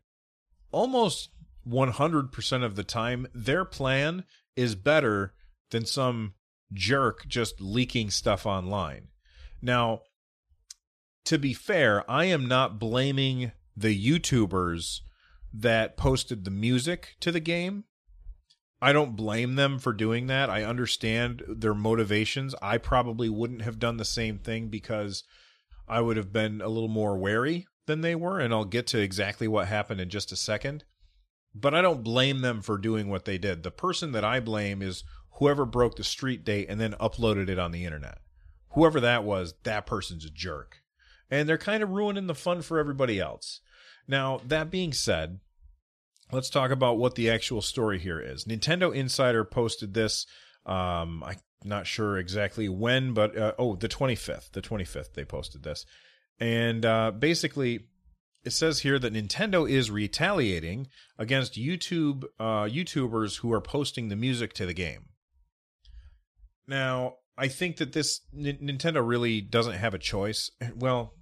almost 0.71 1.29
100% 1.67 2.63
of 2.63 2.75
the 2.75 2.83
time 2.83 3.27
their 3.35 3.63
plan 3.63 4.23
is 4.55 4.73
better 4.73 5.33
than 5.69 5.85
some 5.85 6.33
jerk 6.73 7.27
just 7.27 7.61
leaking 7.61 8.09
stuff 8.09 8.45
online. 8.45 9.09
Now, 9.61 10.01
to 11.25 11.37
be 11.37 11.53
fair, 11.53 12.09
I 12.09 12.25
am 12.25 12.47
not 12.47 12.79
blaming 12.79 13.51
the 13.77 13.95
YouTubers 13.95 15.01
that 15.53 15.97
posted 15.97 16.43
the 16.43 16.51
music 16.51 17.15
to 17.19 17.31
the 17.31 17.39
game. 17.39 17.83
I 18.81 18.93
don't 18.93 19.15
blame 19.15 19.55
them 19.55 19.77
for 19.77 19.93
doing 19.93 20.27
that. 20.27 20.49
I 20.49 20.63
understand 20.63 21.43
their 21.47 21.75
motivations. 21.75 22.55
I 22.61 22.79
probably 22.79 23.29
wouldn't 23.29 23.61
have 23.61 23.77
done 23.77 23.97
the 23.97 24.05
same 24.05 24.39
thing 24.39 24.69
because 24.69 25.23
I 25.87 26.01
would 26.01 26.17
have 26.17 26.33
been 26.33 26.61
a 26.61 26.69
little 26.69 26.89
more 26.89 27.17
wary 27.17 27.67
than 27.85 28.01
they 28.01 28.15
were. 28.15 28.39
And 28.39 28.51
I'll 28.53 28.65
get 28.65 28.87
to 28.87 28.99
exactly 28.99 29.47
what 29.47 29.67
happened 29.67 30.01
in 30.01 30.09
just 30.09 30.31
a 30.31 30.35
second. 30.35 30.83
But 31.53 31.75
I 31.75 31.81
don't 31.81 32.03
blame 32.03 32.41
them 32.41 32.61
for 32.61 32.77
doing 32.77 33.07
what 33.07 33.25
they 33.25 33.37
did. 33.37 33.61
The 33.61 33.71
person 33.71 34.13
that 34.13 34.23
I 34.23 34.39
blame 34.39 34.81
is 34.81 35.03
whoever 35.33 35.65
broke 35.65 35.95
the 35.95 36.03
street 36.03 36.43
date 36.43 36.67
and 36.67 36.79
then 36.79 36.93
uploaded 36.93 37.49
it 37.49 37.59
on 37.59 37.71
the 37.71 37.85
internet. 37.85 38.17
Whoever 38.71 38.99
that 39.01 39.23
was, 39.23 39.53
that 39.63 39.85
person's 39.85 40.25
a 40.25 40.29
jerk. 40.29 40.77
And 41.29 41.47
they're 41.47 41.57
kind 41.57 41.83
of 41.83 41.89
ruining 41.89 42.27
the 42.27 42.35
fun 42.35 42.61
for 42.61 42.79
everybody 42.79 43.19
else. 43.19 43.59
Now, 44.07 44.41
that 44.47 44.71
being 44.71 44.93
said, 44.93 45.39
let's 46.31 46.49
talk 46.49 46.71
about 46.71 46.97
what 46.97 47.15
the 47.15 47.29
actual 47.29 47.61
story 47.61 47.99
here 47.99 48.19
is. 48.19 48.45
Nintendo 48.45 48.93
Insider 48.93 49.43
posted 49.43 49.93
this. 49.93 50.25
Um, 50.65 51.23
I'm 51.23 51.37
not 51.63 51.87
sure 51.87 52.17
exactly 52.17 52.69
when, 52.69 53.13
but 53.13 53.37
uh, 53.37 53.53
oh, 53.57 53.75
the 53.75 53.89
25th. 53.89 54.51
The 54.51 54.61
25th, 54.61 55.13
they 55.13 55.25
posted 55.25 55.63
this. 55.63 55.85
And 56.39 56.85
uh, 56.85 57.11
basically, 57.11 57.87
it 58.43 58.51
says 58.51 58.79
here 58.79 58.97
that 58.97 59.13
Nintendo 59.13 59.69
is 59.69 59.91
retaliating 59.91 60.87
against 61.17 61.53
YouTube 61.53 62.23
uh, 62.39 62.65
YouTubers 62.65 63.39
who 63.39 63.53
are 63.53 63.61
posting 63.61 64.09
the 64.09 64.15
music 64.15 64.53
to 64.53 64.65
the 64.65 64.73
game. 64.73 65.09
Now, 66.67 67.15
I 67.37 67.47
think 67.47 67.77
that 67.77 67.93
this 67.93 68.21
N- 68.35 68.57
Nintendo 68.61 69.05
really 69.05 69.41
doesn't 69.41 69.75
have 69.75 69.93
a 69.93 69.99
choice. 69.99 70.49
Well, 70.75 71.13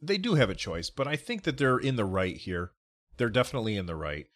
they 0.00 0.18
do 0.18 0.34
have 0.34 0.50
a 0.50 0.54
choice, 0.54 0.90
but 0.90 1.06
I 1.06 1.16
think 1.16 1.42
that 1.44 1.58
they're 1.58 1.78
in 1.78 1.96
the 1.96 2.04
right 2.04 2.36
here. 2.36 2.72
They're 3.16 3.28
definitely 3.28 3.76
in 3.76 3.86
the 3.86 3.94
right. 3.94 4.26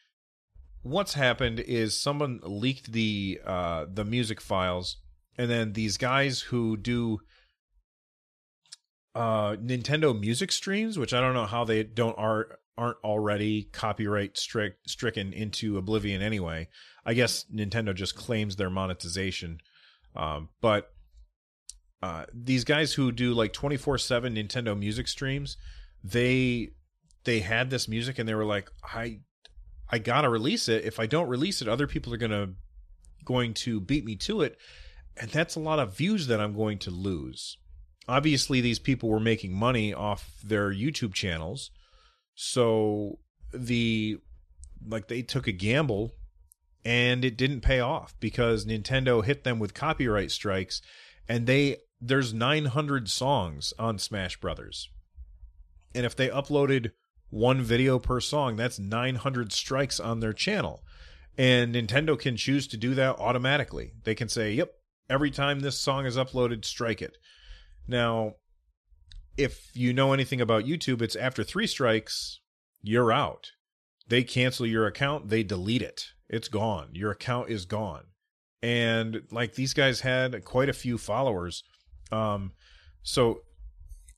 What's 0.83 1.14
happened 1.14 1.61
is 1.61 2.01
someone 2.01 2.41
leaked 2.43 2.93
the 2.93 3.41
uh, 3.45 3.87
the 3.93 4.05
music 4.05 4.41
files, 4.41 4.97
and 5.37 5.51
then 5.51 5.73
these 5.73 5.97
guys 5.97 6.41
who 6.41 6.77
do 6.77 7.19
uh, 9.14 9.57
Nintendo 9.57 10.19
music 10.19 10.53
streams, 10.53 10.99
which 10.99 11.12
I 11.12 11.21
don't 11.21 11.35
know 11.35 11.47
how 11.47 11.64
they 11.64 11.83
don't 11.83 12.17
are 12.19 12.59
aren't 12.77 12.99
already 13.03 13.64
copyright 13.73 14.38
strict 14.38 14.88
stricken 14.88 15.33
into 15.33 15.77
oblivion 15.77 16.23
anyway. 16.23 16.69
I 17.05 17.14
guess 17.14 17.45
Nintendo 17.53 17.95
just 17.95 18.14
claims 18.14 18.57
their 18.57 18.71
monetization, 18.71 19.59
um, 20.14 20.51
but 20.61 20.93
uh, 22.03 22.27
these 22.33 22.62
guys 22.62 22.93
who 22.93 23.11
do 23.11 23.35
like 23.35 23.53
24/7 23.53 24.37
Nintendo 24.37 24.79
music 24.79 25.09
streams, 25.09 25.57
they 26.05 26.71
they 27.25 27.41
had 27.41 27.71
this 27.71 27.88
music 27.88 28.19
and 28.19 28.29
they 28.29 28.35
were 28.35 28.45
like, 28.45 28.71
I 28.85 29.21
I 29.90 29.98
gotta 29.98 30.29
release 30.29 30.68
it. 30.68 30.85
If 30.85 31.01
I 31.01 31.07
don't 31.07 31.29
release 31.29 31.62
it, 31.62 31.68
other 31.68 31.87
people 31.87 32.12
are 32.12 32.18
gonna 32.18 32.51
going 33.24 33.55
to 33.55 33.81
beat 33.81 34.05
me 34.05 34.16
to 34.16 34.42
it, 34.42 34.57
and 35.16 35.31
that's 35.31 35.55
a 35.55 35.61
lot 35.61 35.79
of 35.79 35.96
views 35.96 36.27
that 36.29 36.40
I'm 36.40 36.55
going 36.55 36.79
to 36.79 36.90
lose. 36.90 37.59
Obviously, 38.07 38.61
these 38.61 38.79
people 38.79 39.09
were 39.09 39.20
making 39.20 39.53
money 39.53 39.92
off 39.92 40.40
their 40.42 40.72
YouTube 40.72 41.12
channels, 41.12 41.70
so 42.35 43.18
the 43.53 44.18
like 44.87 45.09
they 45.09 45.22
took 45.22 45.46
a 45.46 45.53
gamble 45.53 46.12
and 46.85 47.24
it 47.24 47.37
didn't 47.37 47.61
pay 47.61 47.81
off 47.81 48.14
because 48.20 48.64
Nintendo 48.64 49.24
hit 49.24 49.44
them 49.44 49.59
with 49.59 49.74
copyright 49.74 50.31
strikes 50.31 50.81
and 51.29 51.46
they 51.46 51.79
there's 52.01 52.33
900 52.33 53.11
songs 53.11 53.74
on 53.79 53.98
Smash 53.98 54.40
Brothers. 54.40 54.88
And 55.94 56.07
if 56.07 56.14
they 56.14 56.29
uploaded 56.29 56.92
one 57.31 57.62
video 57.62 57.99
per 57.99 58.21
song, 58.21 58.57
that's 58.57 58.79
900 58.79 59.53
strikes 59.53 60.01
on 60.01 60.21
their 60.21 60.33
channel. 60.33 60.83
And 61.37 61.75
Nintendo 61.75 62.19
can 62.19 62.37
choose 62.37 62.67
to 62.69 62.77
do 62.77 62.95
that 62.95 63.19
automatically. 63.19 63.93
They 64.05 64.14
can 64.14 64.29
say, 64.29 64.53
"Yep, 64.55 64.73
every 65.09 65.31
time 65.31 65.61
this 65.61 65.79
song 65.79 66.07
is 66.07 66.17
uploaded, 66.17 66.64
strike 66.64 67.01
it." 67.01 67.17
Now, 67.87 68.35
if 69.37 69.71
you 69.75 69.93
know 69.93 70.12
anything 70.12 70.41
about 70.41 70.64
YouTube, 70.64 71.01
it's 71.01 71.14
after 71.14 71.45
3 71.45 71.67
strikes, 71.67 72.41
you're 72.83 73.12
out. 73.12 73.53
They 74.09 74.25
cancel 74.25 74.67
your 74.67 74.87
account, 74.87 75.29
they 75.29 75.43
delete 75.43 75.83
it. 75.83 76.07
It's 76.29 76.49
gone. 76.49 76.91
Your 76.93 77.12
account 77.12 77.51
is 77.51 77.67
gone. 77.67 78.07
And 78.62 79.23
like 79.31 79.55
these 79.55 79.75
guys 79.75 80.01
had 80.01 80.45
quite 80.45 80.69
a 80.69 80.73
few 80.73 80.99
followers 80.99 81.62
um, 82.11 82.53
so 83.03 83.43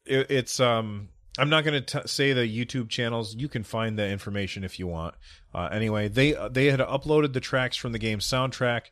it, 0.07 0.31
it's 0.31 0.61
um, 0.61 1.09
I'm 1.38 1.48
not 1.48 1.64
going 1.64 1.82
to 1.82 2.08
say 2.08 2.32
the 2.32 2.40
YouTube 2.42 2.88
channels. 2.88 3.34
You 3.36 3.48
can 3.48 3.62
find 3.62 3.98
the 3.98 4.08
information 4.08 4.64
if 4.64 4.78
you 4.78 4.86
want. 4.86 5.14
Uh, 5.54 5.68
anyway, 5.70 6.08
they 6.08 6.32
they 6.50 6.66
had 6.66 6.80
uploaded 6.80 7.32
the 7.32 7.40
tracks 7.40 7.76
from 7.76 7.92
the 7.92 7.98
game 7.98 8.18
soundtrack, 8.18 8.86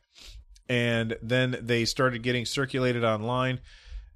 and 0.67 1.17
then 1.21 1.57
they 1.61 1.85
started 1.85 2.23
getting 2.23 2.45
circulated 2.45 3.03
online. 3.03 3.59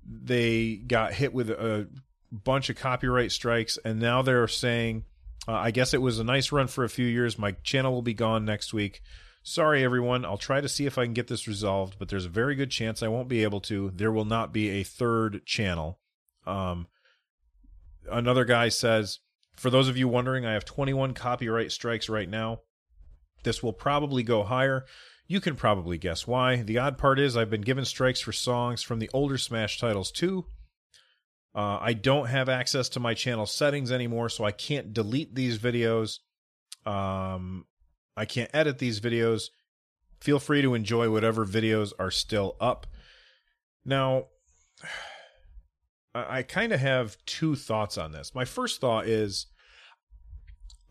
They 0.06 0.76
got 0.76 1.14
hit 1.14 1.34
with 1.34 1.50
a 1.50 1.88
bunch 2.32 2.70
of 2.70 2.78
copyright 2.78 3.32
strikes, 3.32 3.78
and 3.84 4.00
now 4.00 4.22
they're 4.22 4.48
saying, 4.48 5.04
uh, 5.48 5.54
"I 5.54 5.72
guess 5.72 5.94
it 5.94 6.02
was 6.02 6.20
a 6.20 6.24
nice 6.24 6.52
run 6.52 6.68
for 6.68 6.84
a 6.84 6.90
few 6.90 7.06
years. 7.06 7.38
My 7.38 7.52
channel 7.64 7.94
will 7.94 8.02
be 8.02 8.14
gone 8.14 8.46
next 8.46 8.74
week." 8.74 9.02
Sorry, 9.46 9.84
everyone. 9.84 10.24
I'll 10.24 10.38
try 10.38 10.62
to 10.62 10.70
see 10.70 10.86
if 10.86 10.98
I 10.98 11.04
can 11.04 11.14
get 11.14 11.28
this 11.28 11.50
resolved, 11.50 11.98
but 12.00 12.08
there's 12.08 12.26
a 12.26 12.30
very 12.30 12.56
good 12.56 12.72
chance 12.72 13.04
I 13.04 13.10
won't 13.10 13.28
be 13.28 13.44
able 13.44 13.60
to. 13.62 13.92
There 13.94 14.12
will 14.12 14.24
not 14.24 14.54
be 14.54 14.70
a 14.70 14.84
third 14.84 15.46
channel. 15.46 16.00
Um, 16.48 16.88
another 18.12 18.46
guy 18.46 18.70
says, 18.70 19.20
for 19.56 19.70
those 19.70 19.88
of 19.88 19.98
you 19.98 20.08
wondering, 20.08 20.46
I 20.46 20.54
have 20.54 20.66
21 20.66 21.14
copyright 21.14 21.72
strikes 21.72 22.10
right 22.10 22.30
now. 22.30 22.62
This 23.44 23.62
will 23.62 23.74
probably 23.74 24.24
go 24.24 24.44
higher. 24.44 24.86
You 25.28 25.40
can 25.40 25.56
probably 25.56 25.98
guess 25.98 26.28
why. 26.28 26.58
The 26.58 26.78
odd 26.78 26.98
part 26.98 27.20
is 27.20 27.38
I've 27.38 27.50
been 27.50 27.62
given 27.62 27.86
strikes 27.86 28.20
for 28.20 28.32
songs 28.32 28.82
from 28.84 29.00
the 29.00 29.10
older 29.14 29.38
Smash 29.38 29.80
titles 29.80 30.12
too. 30.12 30.46
Uh, 31.56 31.78
I 31.80 31.94
don't 31.94 32.28
have 32.28 32.50
access 32.50 32.90
to 32.90 33.00
my 33.00 33.14
channel 33.14 33.46
settings 33.46 33.92
anymore, 33.92 34.30
so 34.30 34.44
I 34.44 34.52
can't 34.52 34.94
delete 34.94 35.36
these 35.36 35.60
videos. 35.60 36.20
Um, 36.86 37.66
I 38.18 38.26
can't 38.26 38.50
edit 38.54 38.80
these 38.80 39.00
videos. 39.00 39.50
Feel 40.20 40.40
free 40.40 40.62
to 40.62 40.74
enjoy 40.74 41.12
whatever 41.12 41.46
videos 41.46 41.94
are 42.00 42.12
still 42.12 42.56
up. 42.60 42.88
Now, 43.86 44.28
I 46.16 46.44
kind 46.44 46.72
of 46.72 46.80
have 46.80 47.18
two 47.26 47.56
thoughts 47.56 47.98
on 47.98 48.12
this. 48.12 48.36
My 48.36 48.46
first 48.46 48.80
thought 48.80 49.08
is 49.08 49.48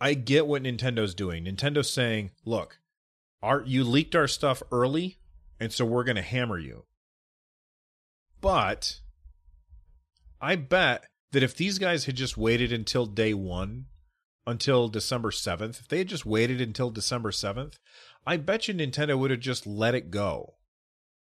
I 0.00 0.14
get 0.14 0.48
what 0.48 0.64
Nintendo's 0.64 1.14
doing. 1.14 1.44
Nintendo's 1.44 1.90
saying, 1.90 2.32
look, 2.44 2.80
our, 3.40 3.62
you 3.64 3.84
leaked 3.84 4.16
our 4.16 4.26
stuff 4.26 4.62
early, 4.72 5.18
and 5.60 5.72
so 5.72 5.84
we're 5.84 6.02
going 6.02 6.16
to 6.16 6.22
hammer 6.22 6.58
you. 6.58 6.86
But 8.40 8.98
I 10.40 10.56
bet 10.56 11.06
that 11.30 11.44
if 11.44 11.56
these 11.56 11.78
guys 11.78 12.06
had 12.06 12.16
just 12.16 12.36
waited 12.36 12.72
until 12.72 13.06
day 13.06 13.32
one 13.32 13.86
until 14.44 14.88
December 14.88 15.30
7th, 15.30 15.78
if 15.80 15.86
they 15.86 15.98
had 15.98 16.08
just 16.08 16.26
waited 16.26 16.60
until 16.60 16.90
December 16.90 17.30
7th, 17.30 17.74
I 18.26 18.38
bet 18.38 18.66
you 18.66 18.74
Nintendo 18.74 19.16
would 19.16 19.30
have 19.30 19.38
just 19.38 19.68
let 19.68 19.94
it 19.94 20.10
go. 20.10 20.54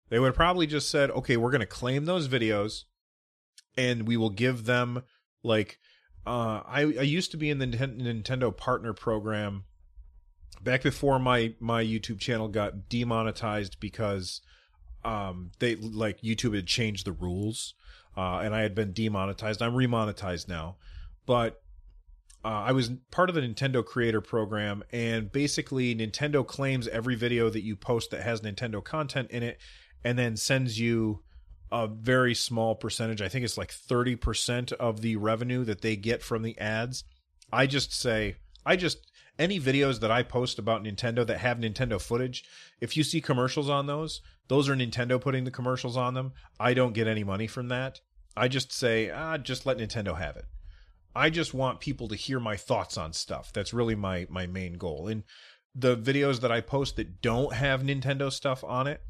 They 0.09 0.19
would 0.19 0.27
have 0.29 0.35
probably 0.35 0.67
just 0.67 0.91
said, 0.91 1.13
okay, 1.13 1.37
we're 1.37 1.53
going 1.53 1.61
to 1.61 1.67
claim 1.67 2.05
those 2.05 2.27
videos 2.27 2.85
and 3.77 4.07
we 4.07 4.17
will 4.17 4.31
give 4.31 4.65
them 4.65 5.03
like 5.43 5.79
uh 6.27 6.63
I 6.67 6.81
I 6.81 7.03
used 7.03 7.31
to 7.33 7.37
be 7.37 7.51
in 7.51 7.59
the 7.59 7.67
Nintendo 7.67 8.57
partner 8.57 8.93
program 8.93 9.65
back 10.63 10.83
before 10.83 11.19
my 11.19 11.55
my 11.61 11.85
YouTube 11.85 12.19
channel 12.19 12.49
got 12.49 12.89
demonetized 12.89 13.79
because 13.81 14.41
um 15.05 15.51
they 15.59 15.77
like 15.77 16.21
YouTube 16.23 16.55
had 16.55 16.67
changed 16.67 17.05
the 17.05 17.13
rules 17.13 17.75
uh 18.17 18.39
and 18.39 18.55
I 18.55 18.63
had 18.63 18.75
been 18.75 18.93
demonetized. 18.93 19.61
I'm 19.63 19.75
remonetized 19.75 20.49
now. 20.49 20.77
But 21.27 21.63
uh, 22.45 22.49
I 22.67 22.73
was 22.73 22.91
part 23.11 23.31
of 23.31 23.35
the 23.35 23.41
Nintendo 23.41 23.85
Creator 23.85 24.21
Program, 24.21 24.85
and 24.93 25.33
basically, 25.33 25.95
Nintendo 25.95 26.47
claims 26.47 26.87
every 26.89 27.15
video 27.15 27.49
that 27.49 27.65
you 27.65 27.75
post 27.75 28.11
that 28.11 28.23
has 28.23 28.43
Nintendo 28.43 28.85
content 28.85 29.31
in 29.31 29.43
it, 29.43 29.59
and 30.05 30.19
then 30.19 30.37
sends 30.37 30.79
you 30.79 31.23
a 31.75 31.89
very 31.89 32.37
small 32.37 32.77
percentage. 32.77 33.21
I 33.21 33.29
think 33.29 33.45
it's 33.45 33.59
like 33.59 33.73
30% 33.73 34.73
of 34.75 35.01
the 35.01 35.17
revenue 35.17 35.65
that 35.65 35.81
they 35.81 35.97
get 35.97 36.23
from 36.23 36.43
the 36.43 36.57
ads. 36.57 37.03
I 37.53 37.67
just 37.67 37.93
say, 37.93 38.37
I 38.65 38.77
just, 38.77 39.11
any 39.41 39.59
videos 39.59 39.99
that 39.99 40.11
I 40.13 40.23
post 40.23 40.61
about 40.61 40.85
Nintendo 40.85 41.27
that 41.27 41.39
have 41.39 41.59
Nintendo 41.59 42.01
footage, 42.01 42.45
if 42.81 42.97
you 42.97 43.03
see 43.03 43.21
commercials 43.21 43.69
on 43.69 43.87
those, 43.87 44.21
those 44.47 44.69
are 44.69 44.77
Nintendo 44.77 45.21
putting 45.21 45.43
the 45.43 45.51
commercials 45.51 45.97
on 45.97 46.15
them. 46.15 46.33
I 46.61 46.75
don't 46.75 46.95
get 46.95 47.09
any 47.09 47.25
money 47.25 47.49
from 47.49 47.67
that. 47.69 48.01
I 48.37 48.47
just 48.47 48.73
say, 48.73 49.11
ah, 49.11 49.37
just 49.37 49.67
let 49.67 49.79
Nintendo 49.79 50.17
have 50.17 50.37
it. 50.37 50.45
I 51.17 51.29
just 51.29 51.55
want 51.55 51.81
people 51.81 52.07
to 52.09 52.17
hear 52.17 52.39
my 52.39 52.57
thoughts 52.57 52.97
on 52.97 53.13
stuff. 53.13 53.53
That's 53.53 53.75
really 53.75 53.95
my 53.95 54.27
my 54.29 54.47
main 54.47 54.75
goal. 54.75 55.07
And 55.07 55.23
the 55.75 55.97
videos 55.97 56.41
that 56.41 56.51
I 56.53 56.61
post 56.61 56.97
that 56.97 57.21
don't 57.21 57.53
have 57.53 57.83
Nintendo 57.83 58.33
stuff 58.33 58.65
on 58.65 58.87
it, 58.87 59.01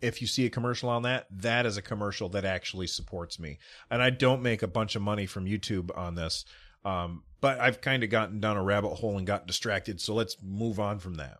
if 0.00 0.20
you 0.20 0.26
see 0.26 0.46
a 0.46 0.50
commercial 0.50 0.88
on 0.88 1.02
that, 1.02 1.26
that 1.30 1.66
is 1.66 1.76
a 1.76 1.82
commercial 1.82 2.28
that 2.30 2.44
actually 2.44 2.86
supports 2.86 3.38
me. 3.38 3.58
And 3.90 4.02
I 4.02 4.10
don't 4.10 4.42
make 4.42 4.62
a 4.62 4.68
bunch 4.68 4.96
of 4.96 5.02
money 5.02 5.26
from 5.26 5.46
YouTube 5.46 5.96
on 5.96 6.14
this. 6.14 6.44
Um, 6.84 7.22
but 7.40 7.60
I've 7.60 7.80
kind 7.80 8.02
of 8.04 8.10
gotten 8.10 8.40
down 8.40 8.56
a 8.56 8.62
rabbit 8.62 8.94
hole 8.94 9.18
and 9.18 9.26
got 9.26 9.46
distracted. 9.46 10.00
So 10.00 10.14
let's 10.14 10.36
move 10.42 10.78
on 10.78 10.98
from 10.98 11.14
that. 11.14 11.38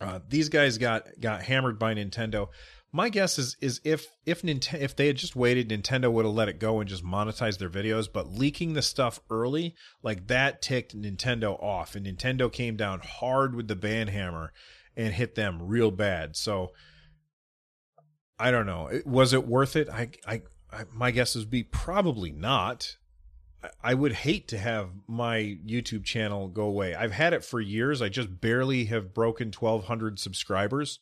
Uh, 0.00 0.20
these 0.28 0.48
guys 0.48 0.78
got 0.78 1.08
got 1.20 1.42
hammered 1.42 1.78
by 1.78 1.94
Nintendo 1.94 2.48
my 2.92 3.08
guess 3.08 3.38
is 3.38 3.56
is 3.60 3.80
if 3.84 4.06
if 4.26 4.42
Nintendo 4.42 4.80
if 4.80 4.94
they 4.94 5.06
had 5.06 5.16
just 5.16 5.34
waited, 5.34 5.70
Nintendo 5.70 6.12
would 6.12 6.26
have 6.26 6.34
let 6.34 6.50
it 6.50 6.60
go 6.60 6.78
and 6.78 6.88
just 6.88 7.04
monetized 7.04 7.58
their 7.58 7.70
videos. 7.70 8.06
But 8.12 8.28
leaking 8.28 8.74
the 8.74 8.82
stuff 8.82 9.18
early, 9.30 9.74
like 10.02 10.26
that, 10.26 10.60
ticked 10.60 10.96
Nintendo 10.96 11.60
off, 11.62 11.96
and 11.96 12.06
Nintendo 12.06 12.52
came 12.52 12.76
down 12.76 13.00
hard 13.00 13.54
with 13.54 13.66
the 13.66 13.76
ban 13.76 14.08
hammer 14.08 14.52
and 14.94 15.14
hit 15.14 15.34
them 15.34 15.62
real 15.62 15.90
bad. 15.90 16.36
So 16.36 16.72
I 18.42 18.50
don't 18.50 18.66
know. 18.66 18.90
Was 19.04 19.32
it 19.32 19.46
worth 19.46 19.76
it? 19.76 19.88
I 19.88 20.10
I, 20.26 20.42
I 20.72 20.84
my 20.92 21.10
guess 21.10 21.34
would 21.34 21.50
be 21.50 21.62
probably 21.62 22.32
not. 22.32 22.96
I 23.82 23.94
would 23.94 24.12
hate 24.12 24.48
to 24.48 24.58
have 24.58 24.90
my 25.06 25.56
YouTube 25.64 26.04
channel 26.04 26.48
go 26.48 26.64
away. 26.64 26.96
I've 26.96 27.12
had 27.12 27.32
it 27.32 27.44
for 27.44 27.60
years. 27.60 28.02
I 28.02 28.08
just 28.08 28.40
barely 28.40 28.86
have 28.86 29.14
broken 29.14 29.52
1200 29.52 30.18
subscribers 30.18 30.98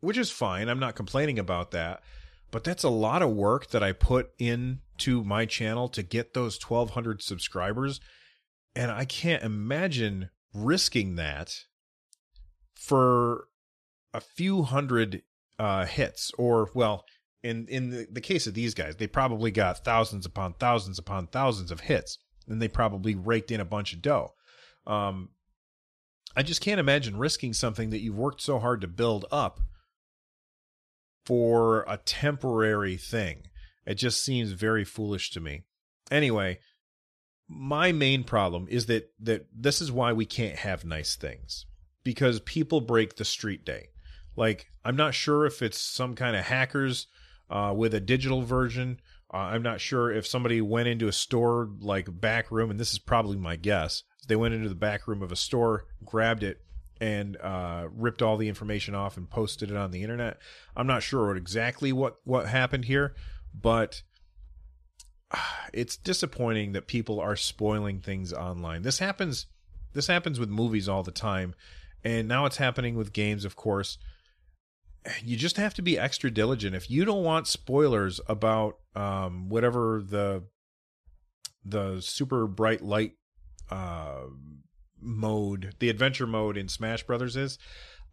which 0.00 0.18
is 0.18 0.30
fine. 0.30 0.68
I'm 0.68 0.78
not 0.78 0.94
complaining 0.94 1.38
about 1.38 1.70
that. 1.72 2.02
But 2.50 2.64
that's 2.64 2.84
a 2.84 2.88
lot 2.88 3.22
of 3.22 3.30
work 3.30 3.70
that 3.70 3.82
I 3.82 3.92
put 3.92 4.30
into 4.38 5.24
my 5.24 5.46
channel 5.46 5.88
to 5.88 6.02
get 6.02 6.32
those 6.32 6.62
1,200 6.62 7.22
subscribers. 7.22 8.00
And 8.74 8.90
I 8.90 9.04
can't 9.04 9.42
imagine 9.42 10.30
risking 10.54 11.16
that 11.16 11.64
for 12.74 13.48
a 14.14 14.20
few 14.20 14.62
hundred 14.62 15.22
uh, 15.58 15.84
hits. 15.86 16.32
Or, 16.38 16.70
well, 16.74 17.04
in, 17.42 17.66
in 17.68 17.90
the, 17.90 18.06
the 18.10 18.20
case 18.20 18.46
of 18.46 18.54
these 18.54 18.74
guys, 18.74 18.96
they 18.96 19.06
probably 19.06 19.50
got 19.50 19.84
thousands 19.84 20.26
upon 20.26 20.54
thousands 20.54 20.98
upon 20.98 21.26
thousands 21.28 21.70
of 21.70 21.80
hits. 21.80 22.18
And 22.48 22.62
they 22.62 22.68
probably 22.68 23.14
raked 23.14 23.50
in 23.50 23.60
a 23.60 23.64
bunch 23.64 23.92
of 23.92 24.02
dough. 24.02 24.34
Um, 24.86 25.30
I 26.36 26.42
just 26.42 26.60
can't 26.60 26.80
imagine 26.80 27.18
risking 27.18 27.52
something 27.52 27.90
that 27.90 28.00
you've 28.00 28.18
worked 28.18 28.40
so 28.40 28.58
hard 28.58 28.82
to 28.82 28.86
build 28.86 29.24
up 29.32 29.60
for 31.24 31.84
a 31.88 31.96
temporary 31.96 32.96
thing. 32.96 33.44
It 33.86 33.94
just 33.94 34.22
seems 34.22 34.52
very 34.52 34.84
foolish 34.84 35.30
to 35.32 35.40
me. 35.40 35.64
Anyway, 36.10 36.58
my 37.48 37.92
main 37.92 38.24
problem 38.24 38.66
is 38.68 38.86
that 38.86 39.10
that 39.20 39.46
this 39.52 39.80
is 39.80 39.90
why 39.90 40.12
we 40.12 40.26
can't 40.26 40.56
have 40.56 40.84
nice 40.84 41.16
things 41.16 41.66
because 42.04 42.40
people 42.40 42.80
break 42.80 43.16
the 43.16 43.24
street 43.24 43.64
day. 43.64 43.88
Like 44.36 44.70
I'm 44.84 44.96
not 44.96 45.14
sure 45.14 45.46
if 45.46 45.62
it's 45.62 45.80
some 45.80 46.14
kind 46.14 46.36
of 46.36 46.44
hackers 46.44 47.08
uh, 47.50 47.72
with 47.76 47.94
a 47.94 48.00
digital 48.00 48.42
version. 48.42 49.00
Uh, 49.32 49.38
I'm 49.38 49.62
not 49.62 49.80
sure 49.80 50.12
if 50.12 50.26
somebody 50.26 50.60
went 50.60 50.88
into 50.88 51.08
a 51.08 51.12
store 51.12 51.68
like 51.80 52.20
back 52.20 52.50
room, 52.50 52.70
and 52.70 52.78
this 52.78 52.92
is 52.92 52.98
probably 52.98 53.36
my 53.36 53.56
guess. 53.56 54.02
They 54.28 54.36
went 54.36 54.54
into 54.54 54.68
the 54.68 54.74
back 54.74 55.08
room 55.08 55.22
of 55.22 55.32
a 55.32 55.36
store, 55.36 55.86
grabbed 56.04 56.42
it, 56.42 56.60
and 57.00 57.36
uh, 57.38 57.88
ripped 57.90 58.22
all 58.22 58.36
the 58.36 58.48
information 58.48 58.94
off 58.94 59.16
and 59.16 59.28
posted 59.28 59.70
it 59.70 59.76
on 59.76 59.90
the 59.90 60.02
internet. 60.02 60.38
I'm 60.76 60.86
not 60.86 61.02
sure 61.02 61.28
what 61.28 61.36
exactly 61.36 61.92
what 61.92 62.16
what 62.24 62.46
happened 62.46 62.84
here, 62.84 63.14
but 63.54 64.02
it's 65.72 65.96
disappointing 65.96 66.72
that 66.72 66.86
people 66.86 67.20
are 67.20 67.36
spoiling 67.36 68.00
things 68.00 68.32
online. 68.32 68.82
This 68.82 68.98
happens 68.98 69.46
this 69.92 70.06
happens 70.06 70.38
with 70.38 70.50
movies 70.50 70.88
all 70.88 71.02
the 71.02 71.10
time, 71.10 71.54
and 72.04 72.28
now 72.28 72.46
it's 72.46 72.58
happening 72.58 72.96
with 72.96 73.12
games, 73.12 73.44
of 73.44 73.56
course. 73.56 73.98
You 75.22 75.36
just 75.36 75.56
have 75.56 75.74
to 75.74 75.82
be 75.82 75.98
extra 75.98 76.30
diligent. 76.30 76.74
If 76.74 76.90
you 76.90 77.04
don't 77.04 77.24
want 77.24 77.46
spoilers 77.46 78.20
about 78.28 78.78
um, 78.94 79.48
whatever 79.48 80.02
the 80.04 80.44
the 81.64 82.00
super 82.00 82.46
bright 82.46 82.82
light 82.82 83.12
uh, 83.70 84.22
mode, 85.00 85.74
the 85.78 85.90
adventure 85.90 86.26
mode 86.26 86.56
in 86.56 86.68
Smash 86.68 87.02
Brothers 87.02 87.36
is, 87.36 87.58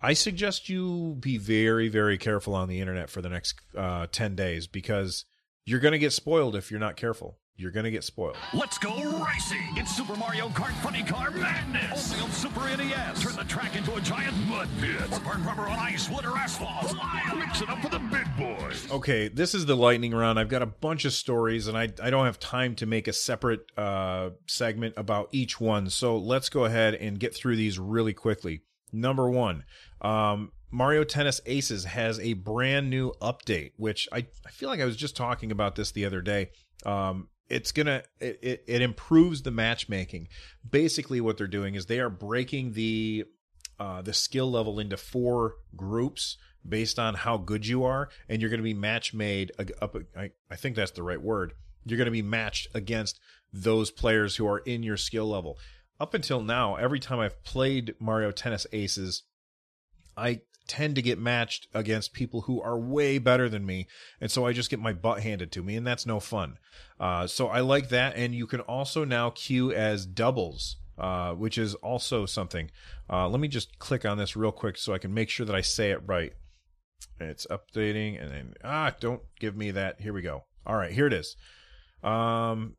I 0.02 0.14
suggest 0.14 0.70
you 0.70 1.16
be 1.20 1.38
very, 1.38 1.88
very 1.88 2.18
careful 2.18 2.56
on 2.56 2.68
the 2.68 2.82
internet 2.82 3.10
for 3.10 3.22
the 3.22 3.30
next 3.30 3.62
uh, 3.78 4.08
10 4.12 4.36
days 4.36 4.68
because 4.68 5.26
you're 5.66 5.80
going 5.80 5.94
to 5.94 6.00
get 6.00 6.14
spoiled 6.14 6.56
if 6.56 6.70
you're 6.70 6.80
not 6.80 6.98
careful. 6.98 7.38
You're 7.56 7.72
going 7.72 7.84
to 7.84 7.92
get 7.92 8.04
spoiled. 8.04 8.36
Let's 8.54 8.80
go 8.80 8.96
racing! 9.24 9.68
It's 9.76 9.96
Super 9.96 10.16
Mario 10.16 10.50
Kart 10.50 10.74
Funny 10.82 11.04
Car 11.04 11.30
Madness! 11.30 12.12
Only 12.12 12.24
on 12.24 12.32
Super 12.32 12.62
NES! 12.62 13.22
Turn 13.22 13.36
the 13.36 13.44
track 13.44 13.76
into 13.76 13.94
a 13.94 14.02
giant 14.02 14.36
mud 14.48 14.68
pit! 14.82 15.02
Or 15.12 15.20
burn 15.20 15.46
rubber 15.46 15.70
on 15.70 15.78
ice, 15.78 16.10
wood, 16.10 16.26
or 16.26 16.36
asphalt! 16.36 16.96
Mix 17.38 17.62
it 17.62 17.70
up 17.70 17.80
for 17.80 17.90
the 17.90 18.00
big 18.00 18.26
boys! 18.38 18.92
Okay, 18.92 19.28
this 19.28 19.54
is 19.54 19.68
the 19.68 19.76
lightning 19.76 20.14
round. 20.16 20.40
I've 20.40 20.50
got 20.50 20.64
a 20.64 20.66
bunch 20.66 21.06
of 21.06 21.14
stories, 21.14 21.68
and 21.68 21.78
I, 21.78 21.90
I 22.02 22.10
don't 22.10 22.26
have 22.26 22.40
time 22.40 22.74
to 22.76 22.88
make 22.88 23.08
a 23.08 23.14
separate 23.14 23.72
uh, 23.78 24.32
segment 24.48 24.96
about 24.98 25.30
each 25.32 25.62
one. 25.62 25.92
So 25.92 26.18
let's 26.18 26.50
go 26.50 26.66
ahead 26.66 26.96
and 26.96 27.20
get 27.20 27.36
through 27.36 27.56
these 27.58 27.78
really 27.78 28.14
quickly. 28.14 28.62
Number 28.92 29.30
one, 29.30 29.64
um, 30.02 30.54
Mario 30.72 31.04
Tennis 31.04 31.40
Aces 31.46 31.86
has 31.86 32.20
a 32.20 32.34
brand 32.34 32.90
new 32.90 33.14
update, 33.22 33.74
which 33.78 34.10
I, 34.12 34.26
I 34.44 34.50
feel 34.50 34.70
like 34.70 34.80
I 34.80 34.86
was 34.86 34.96
just 34.98 35.16
talking 35.16 35.52
about 35.52 35.76
this 35.76 35.92
the 35.92 36.06
other 36.06 36.22
day. 36.22 36.50
Um, 36.84 37.28
it's 37.54 37.72
gonna 37.72 38.04
it, 38.20 38.40
it, 38.42 38.64
it 38.68 38.82
improves 38.82 39.44
the 39.44 39.52
matchmaking. 39.52 40.28
Basically, 40.68 41.22
what 41.22 41.38
they're 41.38 41.48
doing 41.48 41.76
is 41.76 41.86
they 41.86 42.00
are 42.00 42.10
breaking 42.10 42.74
the 42.74 43.26
uh, 43.80 44.02
the 44.02 44.14
skill 44.14 44.50
level 44.52 44.80
into 44.80 44.98
four 44.98 45.56
groups 45.76 46.38
based 46.68 46.98
on 46.98 47.16
how 47.16 47.38
good 47.38 47.68
you 47.68 47.84
are, 47.84 48.10
and 48.30 48.42
you're 48.42 48.50
going 48.50 48.60
to 48.60 48.64
be 48.64 48.74
match 48.74 49.14
made 49.14 49.52
up. 49.82 49.96
I, 50.18 50.32
I 50.50 50.56
think 50.56 50.76
that's 50.76 50.92
the 50.92 51.04
right 51.04 51.22
word. 51.22 51.54
You're 51.86 51.98
going 51.98 52.06
to 52.06 52.12
be 52.12 52.22
matched 52.22 52.68
against 52.74 53.20
those 53.52 53.92
players 53.92 54.38
who 54.38 54.48
are 54.48 54.60
in 54.60 54.84
your 54.84 54.98
skill 54.98 55.28
level. 55.28 55.58
Up 56.00 56.14
until 56.14 56.42
now, 56.42 56.76
every 56.76 57.00
time 57.00 57.20
I've 57.20 57.44
played 57.44 57.96
Mario 58.00 58.32
Tennis 58.32 58.66
Aces, 58.72 59.24
I 60.16 60.42
tend 60.68 60.96
to 60.96 61.02
get 61.02 61.20
matched 61.20 61.68
against 61.74 62.14
people 62.14 62.42
who 62.42 62.62
are 62.62 62.78
way 62.78 63.18
better 63.18 63.50
than 63.50 63.66
me. 63.66 63.88
And 64.22 64.32
so 64.32 64.46
I 64.46 64.54
just 64.54 64.70
get 64.70 64.80
my 64.80 64.94
butt 64.94 65.22
handed 65.22 65.52
to 65.54 65.64
me, 65.64 65.76
and 65.76 65.86
that's 65.86 66.06
no 66.06 66.20
fun. 66.20 66.58
Uh, 67.00 67.28
so 67.28 67.48
I 67.48 67.60
like 67.60 67.90
that. 67.90 68.16
And 68.16 68.34
you 68.34 68.48
can 68.48 68.62
also 68.62 69.06
now 69.06 69.30
queue 69.30 69.72
as 69.72 70.06
doubles. 70.06 70.78
Uh, 70.96 71.34
which 71.34 71.58
is 71.58 71.74
also 71.74 72.28
something. 72.28 72.70
Uh, 73.10 73.28
let 73.28 73.40
me 73.40 73.48
just 73.48 73.80
click 73.80 74.06
on 74.06 74.20
this 74.20 74.36
real 74.36 74.52
quick 74.52 74.78
so 74.78 74.94
I 74.94 75.00
can 75.00 75.12
make 75.12 75.28
sure 75.28 75.44
that 75.44 75.56
I 75.56 75.62
say 75.62 75.90
it 75.90 76.04
right. 76.06 76.34
It's 77.20 77.48
updating, 77.48 78.22
and 78.22 78.32
then 78.32 78.54
ah, 78.64 78.94
don't 79.00 79.24
give 79.40 79.58
me 79.58 79.72
that. 79.72 80.02
Here 80.02 80.14
we 80.14 80.22
go. 80.22 80.44
All 80.68 80.76
right, 80.76 80.92
here 80.92 81.08
it 81.08 81.14
is. 81.14 81.36
Um, 82.04 82.76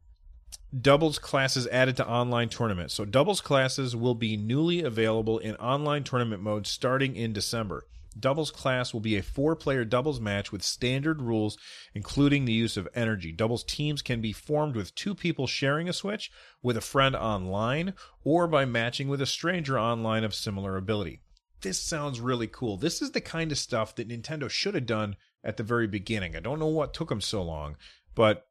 doubles 0.79 1.19
classes 1.19 1.67
added 1.69 1.97
to 1.97 2.09
online 2.09 2.49
tournaments. 2.49 2.95
So 2.95 3.05
doubles 3.05 3.41
classes 3.41 3.95
will 3.95 4.15
be 4.15 4.37
newly 4.37 4.83
available 4.83 5.39
in 5.39 5.57
online 5.57 6.05
tournament 6.05 6.43
mode 6.43 6.67
starting 6.67 7.17
in 7.17 7.33
December. 7.33 7.87
Doubles 8.19 8.51
class 8.51 8.93
will 8.93 9.01
be 9.01 9.17
a 9.17 9.23
four 9.23 9.57
player 9.57 9.85
doubles 9.85 10.21
match 10.21 10.53
with 10.53 10.63
standard 10.63 11.21
rules, 11.21 11.59
including 11.95 12.45
the 12.45 12.53
use 12.53 12.77
of 12.77 12.89
energy. 12.95 13.33
Doubles 13.33 13.65
teams 13.65 14.03
can 14.03 14.21
be 14.21 14.33
formed 14.33 14.77
with 14.77 14.95
two 14.95 15.15
people 15.15 15.47
sharing 15.47 15.89
a 15.89 15.93
Switch, 15.93 16.31
with 16.63 16.77
a 16.77 16.81
friend 16.81 17.17
online, 17.17 17.95
or 18.23 18.47
by 18.47 18.65
matching 18.65 19.09
with 19.09 19.21
a 19.21 19.27
stranger 19.27 19.79
online 19.79 20.23
of 20.23 20.35
similar 20.35 20.77
ability. 20.77 21.21
This 21.63 21.81
sounds 21.81 22.21
really 22.21 22.47
cool. 22.47 22.77
This 22.77 23.03
is 23.03 23.11
the 23.11 23.21
kind 23.21 23.51
of 23.51 23.59
stuff 23.59 23.95
that 23.97 24.09
Nintendo 24.09 24.49
should 24.49 24.75
have 24.75 24.87
done 24.87 25.17
at 25.43 25.57
the 25.57 25.63
very 25.63 25.89
beginning. 25.89 26.37
I 26.37 26.41
don't 26.41 26.61
know 26.61 26.67
what 26.67 26.95
took 26.95 27.09
them 27.09 27.21
so 27.21 27.43
long, 27.43 27.77
but 28.15 28.47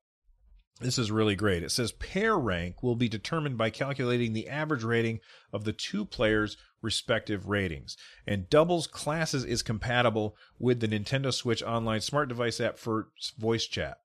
This 0.79 0.97
is 0.97 1.11
really 1.11 1.35
great. 1.35 1.63
It 1.63 1.71
says 1.71 1.91
pair 1.93 2.37
rank 2.37 2.81
will 2.81 2.95
be 2.95 3.07
determined 3.07 3.57
by 3.57 3.69
calculating 3.69 4.33
the 4.33 4.49
average 4.49 4.83
rating 4.83 5.19
of 5.51 5.63
the 5.63 5.73
two 5.73 6.03
players' 6.03 6.57
respective 6.81 7.47
ratings. 7.47 7.95
And 8.27 8.49
doubles 8.49 8.87
classes 8.87 9.45
is 9.45 9.61
compatible 9.61 10.35
with 10.59 10.79
the 10.79 10.87
Nintendo 10.87 11.33
Switch 11.33 11.63
Online 11.63 12.01
smart 12.01 12.27
device 12.27 12.59
app 12.59 12.77
for 12.77 13.09
voice 13.37 13.65
chat. 13.65 13.99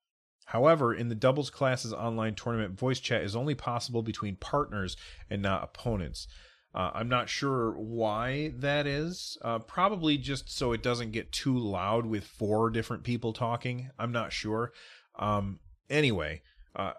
However, 0.46 0.94
in 0.94 1.08
the 1.08 1.14
doubles 1.14 1.50
classes 1.50 1.92
online 1.92 2.34
tournament, 2.34 2.78
voice 2.78 3.00
chat 3.00 3.22
is 3.22 3.36
only 3.36 3.54
possible 3.54 4.02
between 4.02 4.36
partners 4.36 4.96
and 5.28 5.42
not 5.42 5.64
opponents. 5.64 6.26
Uh, 6.74 6.90
I'm 6.94 7.08
not 7.08 7.28
sure 7.28 7.72
why 7.72 8.52
that 8.56 8.86
is. 8.86 9.36
Uh, 9.42 9.58
probably 9.58 10.16
just 10.16 10.50
so 10.50 10.72
it 10.72 10.82
doesn't 10.82 11.12
get 11.12 11.32
too 11.32 11.58
loud 11.58 12.06
with 12.06 12.24
four 12.24 12.70
different 12.70 13.04
people 13.04 13.32
talking. 13.32 13.90
I'm 13.98 14.12
not 14.12 14.32
sure. 14.32 14.72
Um, 15.18 15.60
anyway, 15.90 16.42
uh, 16.78 16.92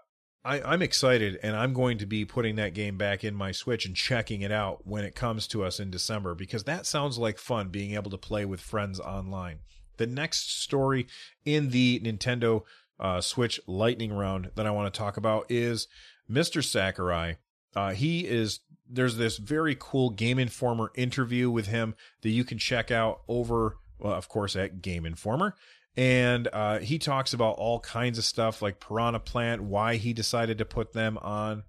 I, 0.44 0.60
I'm 0.62 0.82
excited, 0.82 1.38
and 1.42 1.54
I'm 1.54 1.74
going 1.74 1.98
to 1.98 2.06
be 2.06 2.24
putting 2.24 2.56
that 2.56 2.74
game 2.74 2.96
back 2.96 3.24
in 3.24 3.34
my 3.34 3.52
Switch 3.52 3.84
and 3.84 3.94
checking 3.94 4.42
it 4.42 4.52
out 4.52 4.86
when 4.86 5.04
it 5.04 5.14
comes 5.14 5.46
to 5.48 5.64
us 5.64 5.80
in 5.80 5.90
December 5.90 6.34
because 6.34 6.64
that 6.64 6.86
sounds 6.86 7.18
like 7.18 7.38
fun 7.38 7.68
being 7.68 7.94
able 7.94 8.10
to 8.10 8.18
play 8.18 8.44
with 8.44 8.60
friends 8.60 9.00
online. 9.00 9.58
The 9.98 10.06
next 10.06 10.62
story 10.62 11.06
in 11.44 11.70
the 11.70 12.00
Nintendo 12.00 12.62
uh, 12.98 13.20
Switch 13.20 13.60
Lightning 13.66 14.12
Round 14.12 14.50
that 14.54 14.66
I 14.66 14.70
want 14.70 14.92
to 14.92 14.98
talk 14.98 15.16
about 15.16 15.46
is 15.50 15.88
Mr. 16.30 16.64
Sakurai. 16.64 17.36
Uh, 17.76 17.92
he 17.92 18.26
is 18.26 18.60
there's 18.88 19.16
this 19.16 19.36
very 19.36 19.76
cool 19.78 20.10
Game 20.10 20.38
Informer 20.38 20.90
interview 20.96 21.50
with 21.50 21.68
him 21.68 21.94
that 22.22 22.30
you 22.30 22.44
can 22.44 22.58
check 22.58 22.90
out 22.90 23.20
over, 23.28 23.76
well, 23.98 24.14
of 24.14 24.28
course, 24.28 24.56
at 24.56 24.82
Game 24.82 25.06
Informer 25.06 25.54
and 25.96 26.48
uh, 26.52 26.78
he 26.78 26.98
talks 26.98 27.32
about 27.32 27.56
all 27.56 27.80
kinds 27.80 28.18
of 28.18 28.24
stuff 28.24 28.62
like 28.62 28.80
Piranha 28.80 29.20
Plant, 29.20 29.62
why 29.62 29.96
he 29.96 30.12
decided 30.12 30.58
to 30.58 30.64
put 30.64 30.92
them 30.92 31.18
on, 31.18 31.64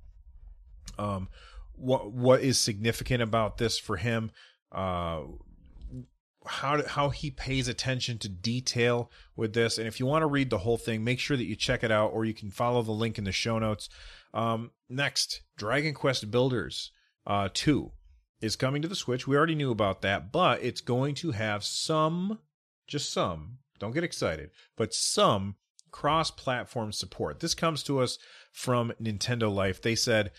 um, 0.98 1.30
what 1.74 2.12
what 2.12 2.42
is 2.42 2.60
significant 2.60 3.22
about 3.22 3.58
this 3.58 3.80
for 3.80 3.98
him, 3.98 4.32
uh, 4.72 5.22
how 6.46 6.86
how 6.88 7.10
he 7.10 7.32
pays 7.32 7.68
attention 7.68 8.18
to 8.20 8.30
detail 8.30 9.12
with 9.36 9.54
this. 9.54 9.78
And 9.78 9.88
if 9.88 10.00
you 10.00 10.06
want 10.06 10.22
to 10.22 10.28
read 10.28 10.50
the 10.50 10.60
whole 10.60 10.78
thing, 10.78 11.04
make 11.04 11.20
sure 11.20 11.38
that 11.38 11.46
you 11.46 11.56
check 11.56 11.84
it 11.84 11.92
out, 11.92 12.12
or 12.14 12.24
you 12.26 12.34
can 12.34 12.52
follow 12.52 12.82
the 12.84 12.92
link 12.92 13.18
in 13.18 13.24
the 13.24 13.32
show 13.32 13.60
notes. 13.60 13.90
Um, 14.34 14.72
next, 14.90 15.42
Dragon 15.58 15.94
Quest 15.94 16.30
Builders 16.32 16.92
uh, 17.26 17.50
two 17.54 17.92
is 18.40 18.56
coming 18.56 18.82
to 18.82 18.88
the 18.88 18.96
Switch. 18.96 19.28
We 19.28 19.36
already 19.36 19.56
knew 19.56 19.72
about 19.72 20.02
that, 20.02 20.32
but 20.32 20.64
it's 20.64 20.82
going 20.82 21.16
to 21.16 21.32
have 21.32 21.64
some, 21.64 22.40
just 22.88 23.12
some 23.12 23.58
don't 23.82 23.94
get 23.94 24.04
excited, 24.04 24.52
but 24.78 24.94
some 24.94 25.56
cross 25.90 26.32
platform 26.32 26.94
support. 26.94 27.40
This 27.40 27.56
comes 27.56 27.84
to 27.84 28.00
us 28.00 28.18
from 28.54 28.94
Nintendo 29.02 29.54
Life. 29.54 29.82
They 29.82 29.96
said 29.96 30.32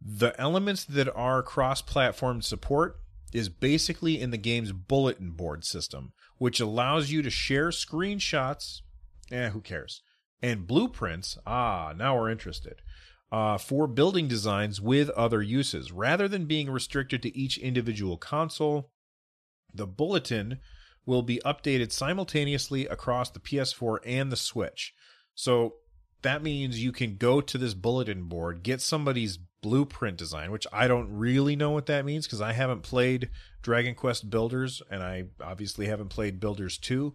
the 0.00 0.38
elements 0.38 0.84
that 0.84 1.12
are 1.16 1.42
cross 1.42 1.80
platform 1.80 2.42
support 2.42 2.96
is 3.32 3.48
basically 3.48 4.20
in 4.20 4.30
the 4.30 4.36
game's 4.36 4.72
bulletin 4.72 5.30
board 5.30 5.64
system, 5.64 6.12
which 6.36 6.60
allows 6.60 7.10
you 7.10 7.22
to 7.22 7.30
share 7.30 7.70
screenshots. 7.70 8.82
Eh, 9.32 9.48
who 9.48 9.60
cares? 9.60 10.02
And 10.42 10.66
blueprints. 10.66 11.38
Ah, 11.46 11.94
now 11.96 12.16
we're 12.16 12.30
interested. 12.30 12.82
Uh, 13.32 13.58
for 13.58 13.88
building 13.88 14.28
designs 14.28 14.80
with 14.80 15.10
other 15.10 15.42
uses. 15.42 15.90
Rather 15.90 16.28
than 16.28 16.44
being 16.44 16.70
restricted 16.70 17.22
to 17.22 17.36
each 17.36 17.58
individual 17.58 18.18
console, 18.18 18.92
the 19.74 19.86
bulletin 19.86 20.58
will 21.06 21.22
be 21.22 21.40
updated 21.44 21.92
simultaneously 21.92 22.86
across 22.86 23.30
the 23.30 23.40
PS4 23.40 23.98
and 24.04 24.30
the 24.30 24.36
Switch. 24.36 24.92
So 25.34 25.76
that 26.22 26.42
means 26.42 26.82
you 26.82 26.92
can 26.92 27.16
go 27.16 27.40
to 27.40 27.56
this 27.56 27.74
bulletin 27.74 28.24
board, 28.24 28.62
get 28.62 28.80
somebody's 28.80 29.38
blueprint 29.62 30.16
design, 30.16 30.50
which 30.50 30.66
I 30.72 30.88
don't 30.88 31.10
really 31.10 31.56
know 31.56 31.70
what 31.70 31.86
that 31.86 32.04
means 32.04 32.26
because 32.26 32.40
I 32.40 32.52
haven't 32.52 32.82
played 32.82 33.30
Dragon 33.62 33.94
Quest 33.94 34.28
Builders 34.28 34.82
and 34.90 35.02
I 35.02 35.24
obviously 35.40 35.86
haven't 35.86 36.08
played 36.08 36.40
Builders 36.40 36.78
2, 36.78 37.14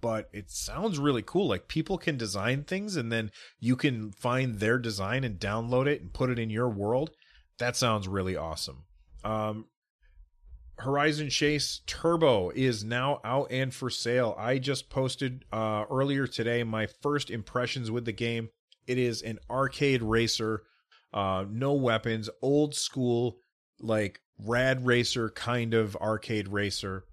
but 0.00 0.28
it 0.32 0.50
sounds 0.50 0.98
really 0.98 1.22
cool. 1.22 1.48
Like 1.48 1.68
people 1.68 1.98
can 1.98 2.16
design 2.16 2.64
things 2.64 2.96
and 2.96 3.10
then 3.10 3.30
you 3.58 3.76
can 3.76 4.12
find 4.12 4.60
their 4.60 4.78
design 4.78 5.24
and 5.24 5.40
download 5.40 5.86
it 5.86 6.00
and 6.00 6.12
put 6.12 6.30
it 6.30 6.38
in 6.38 6.50
your 6.50 6.68
world. 6.68 7.10
That 7.58 7.76
sounds 7.76 8.06
really 8.06 8.36
awesome. 8.36 8.84
Um, 9.24 9.66
Horizon 10.82 11.30
Chase 11.30 11.80
Turbo 11.86 12.50
is 12.50 12.82
now 12.82 13.20
out 13.24 13.52
and 13.52 13.72
for 13.72 13.88
sale. 13.88 14.34
I 14.36 14.58
just 14.58 14.90
posted 14.90 15.44
uh, 15.52 15.84
earlier 15.88 16.26
today 16.26 16.64
my 16.64 16.86
first 16.86 17.30
impressions 17.30 17.90
with 17.90 18.04
the 18.04 18.12
game. 18.12 18.48
It 18.88 18.98
is 18.98 19.22
an 19.22 19.38
arcade 19.48 20.02
racer, 20.02 20.62
uh, 21.14 21.44
no 21.48 21.72
weapons, 21.72 22.28
old 22.42 22.74
school, 22.74 23.38
like 23.78 24.20
rad 24.38 24.84
racer 24.84 25.30
kind 25.30 25.72
of 25.72 25.94
arcade 25.96 26.48
racer. 26.48 27.04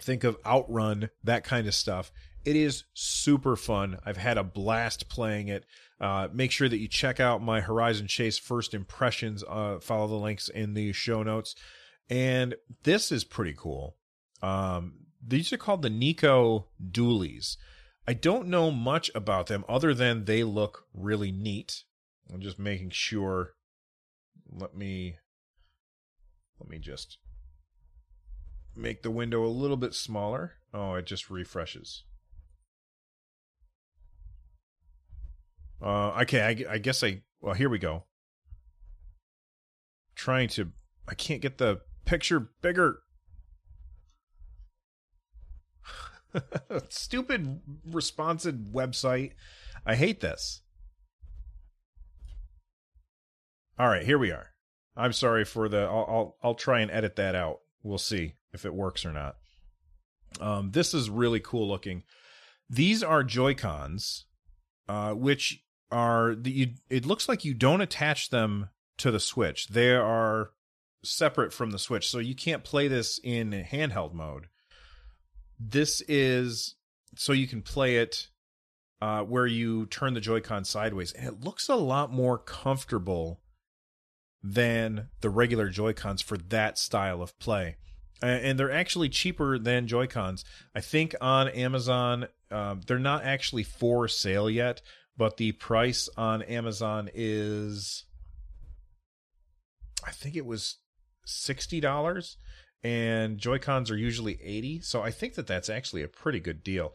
Think 0.00 0.24
of 0.24 0.38
Outrun, 0.46 1.10
that 1.22 1.44
kind 1.44 1.66
of 1.66 1.74
stuff. 1.74 2.10
It 2.46 2.56
is 2.56 2.84
super 2.94 3.56
fun. 3.56 3.98
I've 4.06 4.16
had 4.16 4.38
a 4.38 4.44
blast 4.44 5.10
playing 5.10 5.48
it. 5.48 5.66
Uh, 6.00 6.28
make 6.32 6.52
sure 6.52 6.68
that 6.68 6.78
you 6.78 6.88
check 6.88 7.20
out 7.20 7.42
my 7.42 7.60
Horizon 7.60 8.06
Chase 8.06 8.38
first 8.38 8.72
impressions. 8.72 9.44
Uh, 9.46 9.78
follow 9.80 10.06
the 10.06 10.14
links 10.14 10.48
in 10.48 10.72
the 10.72 10.92
show 10.92 11.22
notes. 11.22 11.54
And 12.10 12.54
this 12.84 13.12
is 13.12 13.24
pretty 13.24 13.54
cool. 13.56 13.96
Um, 14.42 15.06
these 15.24 15.52
are 15.52 15.58
called 15.58 15.82
the 15.82 15.90
Nyko 15.90 16.64
Dualies. 16.90 17.56
I 18.06 18.14
don't 18.14 18.48
know 18.48 18.70
much 18.70 19.10
about 19.14 19.48
them 19.48 19.64
other 19.68 19.92
than 19.92 20.24
they 20.24 20.42
look 20.42 20.86
really 20.94 21.30
neat. 21.30 21.84
I'm 22.32 22.40
just 22.40 22.58
making 22.58 22.90
sure. 22.90 23.54
Let 24.50 24.74
me 24.74 25.16
let 26.58 26.70
me 26.70 26.78
just 26.78 27.18
make 28.74 29.02
the 29.02 29.10
window 29.10 29.44
a 29.44 29.48
little 29.48 29.76
bit 29.76 29.94
smaller. 29.94 30.54
Oh, 30.72 30.94
it 30.94 31.04
just 31.04 31.28
refreshes. 31.28 32.04
Uh, 35.82 36.10
okay, 36.22 36.40
I, 36.42 36.74
I 36.74 36.78
guess 36.78 37.04
I. 37.04 37.22
Well, 37.40 37.54
here 37.54 37.68
we 37.68 37.78
go. 37.78 38.04
Trying 40.14 40.48
to. 40.50 40.70
I 41.06 41.14
can't 41.14 41.42
get 41.42 41.58
the 41.58 41.80
picture 42.08 42.48
bigger. 42.62 43.00
Stupid 46.88 47.60
responsive 47.84 48.54
website. 48.72 49.32
I 49.84 49.94
hate 49.94 50.20
this. 50.20 50.62
All 53.78 53.88
right, 53.88 54.04
here 54.04 54.18
we 54.18 54.30
are. 54.30 54.48
I'm 54.96 55.12
sorry 55.12 55.44
for 55.44 55.68
the. 55.68 55.82
I'll 55.82 56.06
I'll, 56.08 56.36
I'll 56.42 56.54
try 56.54 56.80
and 56.80 56.90
edit 56.90 57.16
that 57.16 57.34
out. 57.34 57.60
We'll 57.82 57.98
see 57.98 58.34
if 58.54 58.64
it 58.64 58.74
works 58.74 59.04
or 59.04 59.12
not. 59.12 59.36
Um, 60.40 60.70
this 60.72 60.94
is 60.94 61.10
really 61.10 61.40
cool 61.40 61.68
looking. 61.68 62.04
These 62.70 63.02
are 63.02 63.22
Joy 63.22 63.54
Cons, 63.54 64.24
uh, 64.88 65.12
which 65.12 65.62
are 65.92 66.34
the. 66.34 66.50
You, 66.50 66.66
it 66.88 67.04
looks 67.04 67.28
like 67.28 67.44
you 67.44 67.52
don't 67.54 67.82
attach 67.82 68.30
them 68.30 68.70
to 68.96 69.10
the 69.10 69.20
Switch. 69.20 69.68
They 69.68 69.94
are 69.94 70.50
separate 71.04 71.52
from 71.52 71.70
the 71.70 71.78
Switch, 71.78 72.08
so 72.08 72.18
you 72.18 72.34
can't 72.34 72.64
play 72.64 72.88
this 72.88 73.20
in 73.22 73.50
handheld 73.50 74.12
mode. 74.12 74.48
This 75.58 76.02
is 76.08 76.76
so 77.16 77.32
you 77.32 77.48
can 77.48 77.62
play 77.62 77.96
it 77.96 78.28
uh, 79.00 79.22
where 79.22 79.46
you 79.46 79.86
turn 79.86 80.14
the 80.14 80.20
Joy-Con 80.20 80.64
sideways, 80.64 81.12
and 81.12 81.26
it 81.26 81.44
looks 81.44 81.68
a 81.68 81.76
lot 81.76 82.12
more 82.12 82.38
comfortable 82.38 83.40
than 84.42 85.08
the 85.20 85.30
regular 85.30 85.68
Joy-Cons 85.68 86.22
for 86.22 86.36
that 86.36 86.78
style 86.78 87.22
of 87.22 87.38
play. 87.38 87.76
And 88.20 88.58
they're 88.58 88.72
actually 88.72 89.08
cheaper 89.08 89.58
than 89.58 89.86
Joy-Cons. 89.86 90.44
I 90.74 90.80
think 90.80 91.14
on 91.20 91.48
Amazon, 91.48 92.26
um, 92.50 92.80
they're 92.86 92.98
not 92.98 93.24
actually 93.24 93.62
for 93.62 94.08
sale 94.08 94.50
yet, 94.50 94.82
but 95.16 95.36
the 95.36 95.52
price 95.52 96.08
on 96.16 96.42
Amazon 96.42 97.08
is, 97.14 98.04
I 100.04 100.10
think 100.10 100.34
it 100.34 100.46
was 100.46 100.78
$60 101.28 102.36
and 102.82 103.38
Joy-Cons 103.38 103.90
are 103.90 103.96
usually 103.96 104.38
80, 104.42 104.80
so 104.80 105.02
I 105.02 105.10
think 105.10 105.34
that 105.34 105.46
that's 105.46 105.68
actually 105.68 106.02
a 106.02 106.08
pretty 106.08 106.40
good 106.40 106.62
deal. 106.62 106.94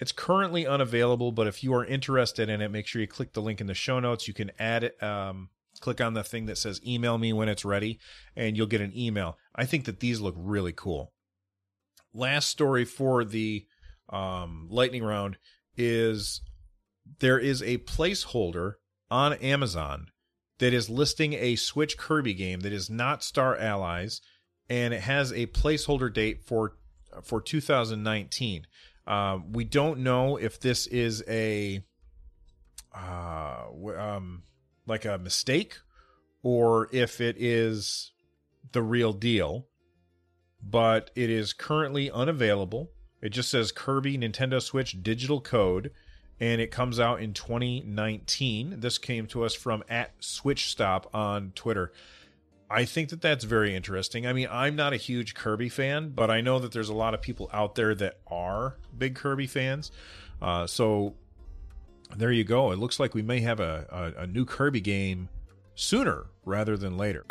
It's 0.00 0.12
currently 0.12 0.66
unavailable, 0.66 1.32
but 1.32 1.46
if 1.46 1.62
you 1.64 1.74
are 1.74 1.84
interested 1.84 2.48
in 2.48 2.60
it, 2.60 2.70
make 2.70 2.86
sure 2.86 3.00
you 3.00 3.08
click 3.08 3.32
the 3.32 3.42
link 3.42 3.60
in 3.60 3.66
the 3.66 3.74
show 3.74 4.00
notes. 4.00 4.28
You 4.28 4.34
can 4.34 4.52
add 4.58 4.84
it 4.84 5.02
um, 5.02 5.50
click 5.80 6.00
on 6.00 6.14
the 6.14 6.24
thing 6.24 6.46
that 6.46 6.58
says 6.58 6.80
email 6.86 7.18
me 7.18 7.32
when 7.32 7.48
it's 7.48 7.64
ready 7.64 7.98
and 8.36 8.56
you'll 8.56 8.66
get 8.66 8.80
an 8.80 8.96
email. 8.96 9.38
I 9.54 9.64
think 9.64 9.84
that 9.84 10.00
these 10.00 10.20
look 10.20 10.34
really 10.36 10.72
cool. 10.72 11.12
Last 12.12 12.48
story 12.48 12.84
for 12.84 13.24
the 13.24 13.66
um, 14.08 14.66
lightning 14.70 15.04
round 15.04 15.38
is 15.76 16.40
there 17.20 17.38
is 17.38 17.62
a 17.62 17.78
placeholder 17.78 18.74
on 19.10 19.34
Amazon 19.34 20.08
that 20.58 20.72
is 20.74 20.90
listing 20.90 21.34
a 21.34 21.56
Switch 21.56 21.96
Kirby 21.96 22.34
game 22.34 22.60
that 22.60 22.72
is 22.72 22.90
not 22.90 23.22
Star 23.22 23.56
Allies, 23.56 24.20
and 24.68 24.92
it 24.92 25.00
has 25.02 25.32
a 25.32 25.46
placeholder 25.46 26.12
date 26.12 26.44
for 26.44 26.76
for 27.22 27.40
2019. 27.40 28.66
Um, 29.06 29.52
we 29.52 29.64
don't 29.64 30.00
know 30.00 30.36
if 30.36 30.60
this 30.60 30.86
is 30.86 31.22
a 31.28 31.82
uh, 32.94 33.64
um, 33.96 34.42
like 34.86 35.04
a 35.04 35.18
mistake 35.18 35.78
or 36.42 36.88
if 36.92 37.20
it 37.20 37.36
is 37.38 38.12
the 38.72 38.82
real 38.82 39.12
deal. 39.12 39.66
But 40.60 41.10
it 41.14 41.30
is 41.30 41.52
currently 41.52 42.10
unavailable. 42.10 42.90
It 43.22 43.30
just 43.30 43.50
says 43.50 43.72
Kirby 43.72 44.18
Nintendo 44.18 44.60
Switch 44.60 45.02
digital 45.02 45.40
code, 45.40 45.92
and 46.40 46.60
it 46.60 46.70
comes 46.70 47.00
out 47.00 47.20
in 47.20 47.32
2019. 47.32 48.80
This 48.80 48.98
came 48.98 49.26
to 49.28 49.44
us 49.44 49.54
from 49.54 49.82
at 49.88 50.12
Switch 50.20 50.70
Stop 50.70 51.12
on 51.14 51.52
Twitter. 51.54 51.92
I 52.70 52.84
think 52.84 53.08
that 53.10 53.22
that's 53.22 53.44
very 53.44 53.74
interesting. 53.74 54.26
I 54.26 54.32
mean, 54.32 54.48
I'm 54.50 54.76
not 54.76 54.92
a 54.92 54.96
huge 54.96 55.34
Kirby 55.34 55.70
fan, 55.70 56.10
but 56.10 56.30
I 56.30 56.40
know 56.40 56.58
that 56.58 56.72
there's 56.72 56.90
a 56.90 56.94
lot 56.94 57.14
of 57.14 57.22
people 57.22 57.48
out 57.52 57.74
there 57.76 57.94
that 57.94 58.18
are 58.26 58.76
big 58.96 59.14
Kirby 59.14 59.46
fans. 59.46 59.90
Uh, 60.40 60.66
so 60.66 61.14
there 62.16 62.30
you 62.30 62.44
go. 62.44 62.70
It 62.70 62.78
looks 62.78 63.00
like 63.00 63.14
we 63.14 63.22
may 63.22 63.40
have 63.40 63.58
a, 63.58 64.12
a, 64.18 64.22
a 64.22 64.26
new 64.26 64.44
Kirby 64.44 64.80
game 64.80 65.30
sooner 65.74 66.26
rather 66.44 66.76
than 66.76 66.98
later. 66.98 67.24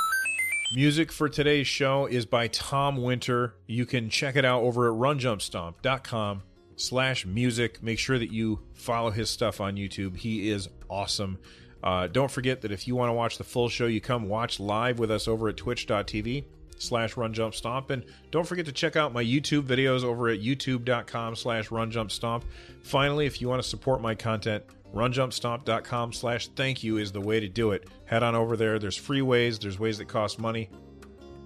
Music 0.76 1.12
for 1.12 1.30
today's 1.30 1.68
show 1.68 2.08
is 2.08 2.26
by 2.26 2.47
Tom 2.47 2.97
Winter. 3.01 3.53
You 3.68 3.86
can 3.86 4.10
check 4.10 4.36
it 4.36 4.43
out 4.43 4.64
over 4.64 4.88
at 4.91 4.99
runjumpstomp.com 4.99 6.41
slash 6.78 7.25
music. 7.25 7.84
Make 7.84 7.99
sure 7.99 8.17
that 8.17 8.32
you 8.32 8.59
follow 8.73 9.11
his 9.11 9.30
stuff 9.30 9.59
on 9.59 9.75
YouTube. 9.75 10.15
He 10.15 10.49
is 10.49 10.69
awesome. 10.89 11.39
Uh, 11.84 12.07
don't 12.07 12.32
forget 12.32 12.61
that 12.61 12.71
if 12.71 12.88
you 12.88 12.95
want 12.95 13.09
to 13.09 13.13
watch 13.13 13.38
the 13.38 13.43
full 13.43 13.67
show, 13.69 13.86
you 13.86 13.99
come 13.99 14.30
watch 14.30 14.59
live 14.59 14.97
with 14.97 15.11
us 15.11 15.28
over 15.28 15.49
at 15.49 15.57
twitch.tv 15.57 16.45
slash 16.80 17.17
run 17.17 17.34
jump 17.34 17.55
stomp 17.55 17.89
And 17.89 18.05
don't 18.30 18.47
forget 18.47 18.65
to 18.67 18.71
check 18.71 18.95
out 18.95 19.11
my 19.11 19.23
YouTube 19.23 19.63
videos 19.63 20.03
over 20.03 20.30
at 20.30 20.41
youtube.com 20.41 21.36
slash 21.36 21.71
run 21.71 21.89
jump 21.89 22.11
stomp 22.11 22.45
Finally, 22.84 23.25
if 23.25 23.41
you 23.41 23.49
want 23.49 23.61
to 23.61 23.67
support 23.67 23.99
my 23.99 24.13
content, 24.13 24.63
runjumpstomp.com 24.93 26.13
slash 26.13 26.47
thank 26.49 26.84
you 26.84 26.97
is 26.97 27.11
the 27.11 27.21
way 27.21 27.39
to 27.39 27.47
do 27.47 27.71
it. 27.71 27.88
Head 28.05 28.23
on 28.23 28.36
over 28.36 28.55
there. 28.55 28.80
There's 28.80 28.95
free 28.95 29.21
ways, 29.21 29.59
there's 29.59 29.80
ways 29.80 29.97
that 29.97 30.07
cost 30.07 30.39
money. 30.39 30.69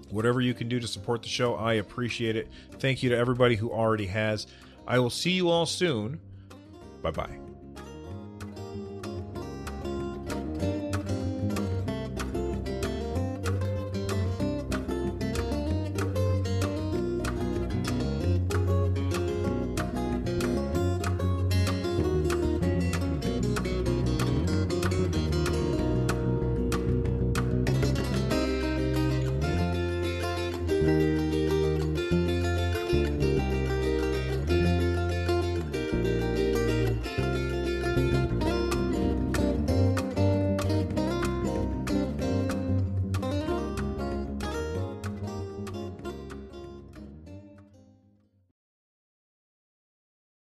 Whatever 0.09 0.41
you 0.41 0.53
can 0.53 0.67
do 0.67 0.79
to 0.79 0.87
support 0.87 1.23
the 1.23 1.29
show, 1.29 1.55
I 1.55 1.73
appreciate 1.73 2.35
it. 2.35 2.49
Thank 2.79 3.01
you 3.01 3.09
to 3.11 3.17
everybody 3.17 3.55
who 3.55 3.71
already 3.71 4.07
has. 4.07 4.47
I 4.87 4.99
will 4.99 5.09
see 5.09 5.31
you 5.31 5.49
all 5.49 5.65
soon. 5.65 6.19
Bye 7.01 7.11
bye. 7.11 7.50